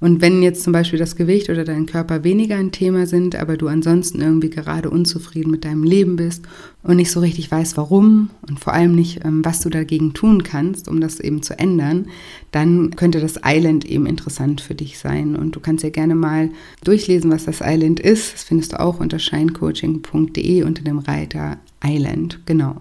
Und 0.00 0.20
wenn 0.20 0.42
jetzt 0.42 0.62
zum 0.62 0.72
Beispiel 0.72 0.98
das 0.98 1.16
Gewicht 1.16 1.50
oder 1.50 1.64
dein 1.64 1.86
Körper 1.86 2.22
weniger 2.22 2.56
ein 2.56 2.70
Thema 2.70 3.06
sind, 3.06 3.34
aber 3.34 3.56
du 3.56 3.66
ansonsten 3.66 4.20
irgendwie 4.20 4.50
gerade 4.50 4.90
unzufrieden 4.90 5.50
mit 5.50 5.64
deinem 5.64 5.82
Leben 5.82 6.16
bist 6.16 6.44
und 6.84 6.96
nicht 6.96 7.10
so 7.10 7.18
richtig 7.18 7.50
weißt, 7.50 7.76
warum 7.76 8.30
und 8.48 8.60
vor 8.60 8.72
allem 8.72 8.94
nicht, 8.94 9.24
ähm, 9.24 9.44
was 9.44 9.60
du 9.60 9.70
dagegen 9.70 10.14
tun 10.14 10.44
kannst, 10.44 10.88
um 10.88 11.00
das 11.00 11.18
eben 11.18 11.42
zu 11.42 11.58
ändern, 11.58 12.06
dann 12.52 12.94
könnte 12.94 13.20
das 13.20 13.40
Island 13.44 13.84
eben 13.84 14.06
interessant 14.06 14.60
für 14.60 14.76
dich 14.76 14.98
sein. 14.98 15.34
Und 15.34 15.56
du 15.56 15.60
kannst 15.60 15.82
ja 15.82 15.90
gerne 15.90 16.14
mal 16.14 16.50
durchlesen, 16.84 17.32
was 17.32 17.44
das 17.44 17.60
Island 17.60 17.98
ist. 17.98 18.34
Das 18.34 18.44
findest 18.44 18.74
du 18.74 18.80
auch 18.80 19.00
unter 19.00 19.18
shinecoaching.de 19.18 20.62
unter 20.62 20.84
dem 20.84 20.98
Reiter 20.98 21.58
Island. 21.84 22.40
Genau. 22.46 22.76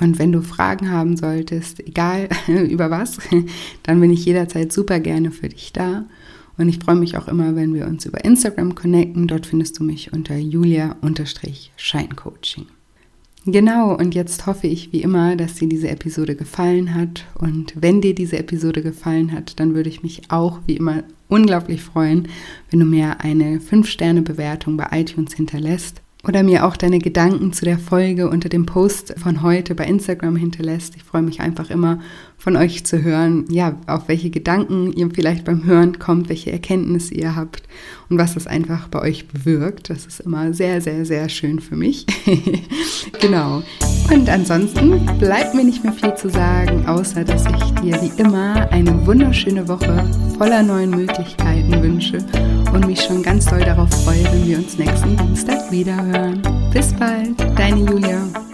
Und 0.00 0.18
wenn 0.18 0.32
du 0.32 0.40
Fragen 0.40 0.90
haben 0.90 1.16
solltest, 1.16 1.86
egal 1.86 2.28
über 2.48 2.90
was, 2.90 3.18
dann 3.84 4.00
bin 4.00 4.10
ich 4.10 4.24
jederzeit 4.24 4.72
super 4.72 4.98
gerne 4.98 5.30
für 5.30 5.48
dich 5.48 5.72
da. 5.72 6.06
Und 6.60 6.68
ich 6.68 6.78
freue 6.78 6.96
mich 6.96 7.16
auch 7.16 7.26
immer, 7.26 7.56
wenn 7.56 7.72
wir 7.72 7.86
uns 7.86 8.04
über 8.04 8.22
Instagram 8.22 8.74
connecten. 8.74 9.26
Dort 9.26 9.46
findest 9.46 9.78
du 9.78 9.84
mich 9.84 10.12
unter 10.12 10.36
julia-scheincoaching. 10.36 12.66
Genau, 13.46 13.96
und 13.96 14.14
jetzt 14.14 14.46
hoffe 14.46 14.66
ich 14.66 14.92
wie 14.92 15.00
immer, 15.00 15.36
dass 15.36 15.54
dir 15.54 15.70
diese 15.70 15.88
Episode 15.88 16.36
gefallen 16.36 16.94
hat. 16.94 17.24
Und 17.38 17.72
wenn 17.80 18.02
dir 18.02 18.14
diese 18.14 18.38
Episode 18.38 18.82
gefallen 18.82 19.32
hat, 19.32 19.58
dann 19.58 19.74
würde 19.74 19.88
ich 19.88 20.02
mich 20.02 20.30
auch 20.30 20.58
wie 20.66 20.76
immer 20.76 21.04
unglaublich 21.28 21.80
freuen, 21.80 22.28
wenn 22.70 22.80
du 22.80 22.86
mir 22.86 23.20
eine 23.20 23.58
5-Sterne-Bewertung 23.58 24.76
bei 24.76 24.88
iTunes 24.92 25.32
hinterlässt 25.32 26.02
oder 26.24 26.42
mir 26.42 26.66
auch 26.66 26.76
deine 26.76 26.98
Gedanken 26.98 27.54
zu 27.54 27.64
der 27.64 27.78
Folge 27.78 28.28
unter 28.28 28.50
dem 28.50 28.66
Post 28.66 29.14
von 29.16 29.40
heute 29.40 29.74
bei 29.74 29.86
Instagram 29.86 30.36
hinterlässt. 30.36 30.94
Ich 30.96 31.04
freue 31.04 31.22
mich 31.22 31.40
einfach 31.40 31.70
immer 31.70 32.00
von 32.40 32.56
euch 32.56 32.84
zu 32.84 33.02
hören, 33.02 33.44
ja, 33.50 33.76
auf 33.86 34.08
welche 34.08 34.30
Gedanken 34.30 34.92
ihr 34.92 35.10
vielleicht 35.10 35.44
beim 35.44 35.64
Hören 35.64 35.98
kommt, 35.98 36.30
welche 36.30 36.50
Erkenntnisse 36.50 37.14
ihr 37.14 37.36
habt 37.36 37.62
und 38.08 38.16
was 38.16 38.34
das 38.34 38.46
einfach 38.46 38.88
bei 38.88 39.00
euch 39.02 39.28
bewirkt. 39.28 39.90
Das 39.90 40.06
ist 40.06 40.20
immer 40.20 40.54
sehr, 40.54 40.80
sehr, 40.80 41.04
sehr 41.04 41.28
schön 41.28 41.60
für 41.60 41.76
mich. 41.76 42.06
genau. 43.20 43.62
Und 44.10 44.28
ansonsten 44.30 45.04
bleibt 45.18 45.54
mir 45.54 45.64
nicht 45.64 45.84
mehr 45.84 45.92
viel 45.92 46.14
zu 46.14 46.30
sagen, 46.30 46.86
außer 46.86 47.24
dass 47.24 47.44
ich 47.44 47.80
dir 47.82 48.00
wie 48.00 48.20
immer 48.20 48.70
eine 48.72 49.06
wunderschöne 49.06 49.68
Woche 49.68 50.10
voller 50.38 50.62
neuen 50.62 50.90
Möglichkeiten 50.90 51.82
wünsche 51.82 52.18
und 52.72 52.86
mich 52.86 53.02
schon 53.02 53.22
ganz 53.22 53.44
doll 53.46 53.60
darauf 53.60 53.90
freue, 54.02 54.24
wenn 54.32 54.48
wir 54.48 54.58
uns 54.58 54.78
nächsten 54.78 55.14
Dienstag 55.18 55.70
wiederhören. 55.70 56.40
Bis 56.72 56.92
bald, 56.94 57.38
deine 57.58 57.84
Julia. 57.84 58.49